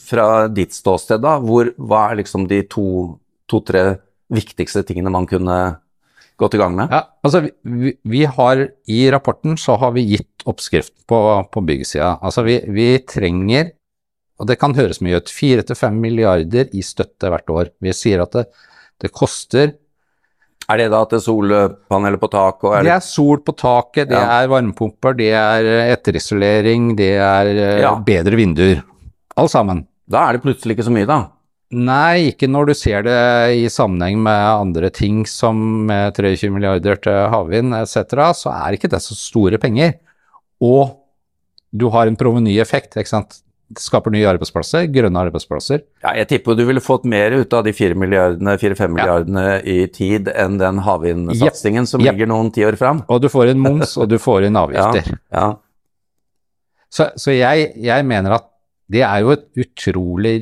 fra 0.03 0.27
ditt 0.51 0.75
ståsted, 0.75 1.23
da. 1.23 1.37
Hvor, 1.43 1.71
hva 1.79 2.11
er 2.11 2.23
liksom 2.23 2.47
de 2.51 2.63
to-tre 2.71 3.87
to, 3.95 4.03
viktigste 4.35 4.83
tingene 4.83 5.13
man 5.15 5.29
kunne 5.31 5.57
gått 6.41 6.57
i 6.57 6.61
gang 6.61 6.75
med? 6.77 6.91
Ja, 6.91 7.05
altså 7.23 7.45
vi, 7.47 7.95
vi, 8.03 8.25
har 8.27 8.65
I 8.91 9.01
rapporten 9.15 9.55
så 9.61 9.77
har 9.81 9.95
vi 9.95 10.07
gitt 10.11 10.47
oppskrift 10.49 10.95
på, 11.09 11.21
på 11.53 11.63
byggesida. 11.69 12.17
Altså 12.21 12.43
vi, 12.47 12.59
vi, 12.75 12.89
trenger, 13.07 13.71
og 14.41 14.51
det 14.51 14.59
kan 14.61 14.75
høres 14.77 15.01
mye 15.05 15.21
ut, 15.23 15.33
4-5 15.33 16.03
milliarder 16.03 16.71
i 16.75 16.83
støtte 16.85 17.31
hvert 17.33 17.53
år. 17.53 17.73
Vi 17.83 17.95
sier 17.97 18.25
at 18.27 18.35
det, 18.37 18.49
det 19.03 19.15
koster 19.15 19.77
er 20.67 20.81
det 20.81 20.89
da 20.91 21.03
at 21.05 21.13
det 21.13 21.21
er 21.21 21.25
solpaneler 21.25 22.19
på 22.19 22.31
taket? 22.33 22.83
Det 22.87 22.93
er 22.97 23.05
sol 23.05 23.41
på 23.47 23.55
taket, 23.55 24.11
det 24.11 24.19
ja. 24.19 24.41
er 24.41 24.51
varmepumper, 24.51 25.15
det 25.19 25.31
er 25.39 25.69
etterisolering, 25.95 26.91
det 26.99 27.13
er 27.23 27.53
eh, 27.53 27.79
ja. 27.85 27.95
bedre 28.07 28.39
vinduer. 28.39 28.83
Alt 29.39 29.53
sammen. 29.53 29.85
Da 30.11 30.27
er 30.27 30.37
det 30.37 30.45
plutselig 30.45 30.77
ikke 30.77 30.89
så 30.89 30.95
mye, 30.95 31.07
da? 31.09 31.21
Nei, 31.77 32.31
ikke 32.31 32.47
når 32.51 32.71
du 32.71 32.75
ser 32.79 33.07
det 33.07 33.17
i 33.59 33.65
sammenheng 33.73 34.21
med 34.23 34.43
andre 34.67 34.91
ting 34.95 35.25
som 35.27 35.89
23 35.91 36.51
milliarder 36.55 37.01
til 37.03 37.25
havvind 37.33 37.75
etc., 37.79 38.21
så 38.39 38.55
er 38.55 38.77
ikke 38.77 38.91
det 38.91 39.03
så 39.03 39.19
store 39.19 39.59
penger. 39.63 39.97
Og 40.63 40.95
du 41.75 41.89
har 41.95 42.07
en 42.07 42.19
provenyeffekt, 42.19 42.95
ikke 42.99 43.13
sant 43.13 43.41
skaper 43.75 44.13
nye 44.15 44.27
arbeidsplasser, 44.31 44.87
grønne 44.95 45.23
arbeidsplasser. 45.27 45.83
Ja, 46.05 46.13
jeg 46.21 46.29
tipper 46.31 46.55
du 46.59 46.63
ville 46.69 46.83
fått 46.83 47.07
mer 47.09 47.35
ut 47.35 47.55
av 47.57 47.65
de 47.67 47.73
4-5 47.75 47.99
milliardene, 47.99 48.55
4, 48.63 48.89
milliardene 48.93 49.45
ja. 49.49 49.61
i 49.67 49.87
tid 49.93 50.31
enn 50.31 50.61
den 50.61 50.79
havvindsatsingen 50.87 51.83
yep. 51.83 51.91
som 51.91 52.05
yep. 52.05 52.13
ligger 52.13 52.31
noen 52.31 52.53
tiår 52.55 52.79
fram. 52.79 53.03
Og 53.11 53.23
du 53.25 53.29
får 53.33 53.53
inn 53.53 53.63
moms, 53.63 53.97
og 53.99 54.11
du 54.13 54.19
får 54.23 54.49
inn 54.51 54.61
avgifter. 54.61 55.17
Ja. 55.37 55.49
Så, 56.93 57.09
så 57.19 57.35
jeg, 57.35 57.73
jeg, 57.83 58.05
mener 58.07 58.37
at 58.39 58.47
det 58.89 59.03
er 59.05 59.25
jo 59.25 59.33
et 59.35 59.49
utrolig 59.59 60.37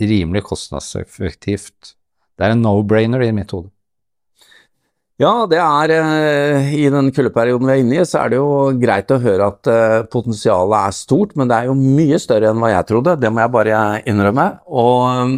rimelig 0.00 0.40
kostnadseffektivt 0.48 1.92
Det 2.34 2.46
er 2.46 2.54
en 2.54 2.64
no-brainer 2.64 3.22
i 3.22 3.28
mitt 3.36 3.52
hode. 3.54 3.68
Ja, 5.22 5.44
det 5.46 5.60
er 5.62 5.92
eh, 5.94 6.72
I 6.74 6.88
den 6.90 7.12
kuldeperioden 7.14 7.68
vi 7.68 7.74
er 7.76 7.82
inne 7.84 7.98
i, 8.00 8.06
så 8.08 8.24
er 8.24 8.32
det 8.32 8.38
jo 8.40 8.72
greit 8.82 9.12
å 9.14 9.20
høre 9.22 9.46
at 9.52 9.70
eh, 9.70 9.98
potensialet 10.10 10.88
er 10.88 10.96
stort, 10.96 11.36
men 11.38 11.50
det 11.50 11.58
er 11.58 11.68
jo 11.70 11.76
mye 11.78 12.18
større 12.18 12.50
enn 12.50 12.58
hva 12.58 12.72
jeg 12.72 12.88
trodde. 12.88 13.14
Det 13.22 13.30
må 13.30 13.44
jeg 13.44 13.52
bare 13.54 13.82
innrømme. 14.10 14.48
Og 14.74 15.04
um, 15.06 15.36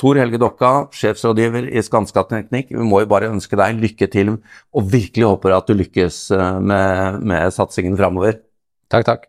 Tor 0.00 0.16
Helge 0.16 0.40
Dokka, 0.40 0.70
sjefsrådgiver 0.96 1.68
i 1.68 1.82
Skanska 1.84 2.24
Teknikk, 2.30 2.72
vi 2.72 2.86
må 2.88 3.02
jo 3.02 3.10
bare 3.10 3.28
ønske 3.28 3.58
deg 3.60 3.82
lykke 3.82 4.08
til, 4.08 4.32
og 4.72 4.88
virkelig 4.88 5.28
håper 5.28 5.58
at 5.58 5.68
du 5.68 5.76
lykkes 5.76 6.22
eh, 6.38 6.56
med, 6.72 7.20
med 7.20 7.52
satsingen 7.52 8.00
framover. 8.00 8.40
Takk, 8.88 9.04
takk. 9.10 9.28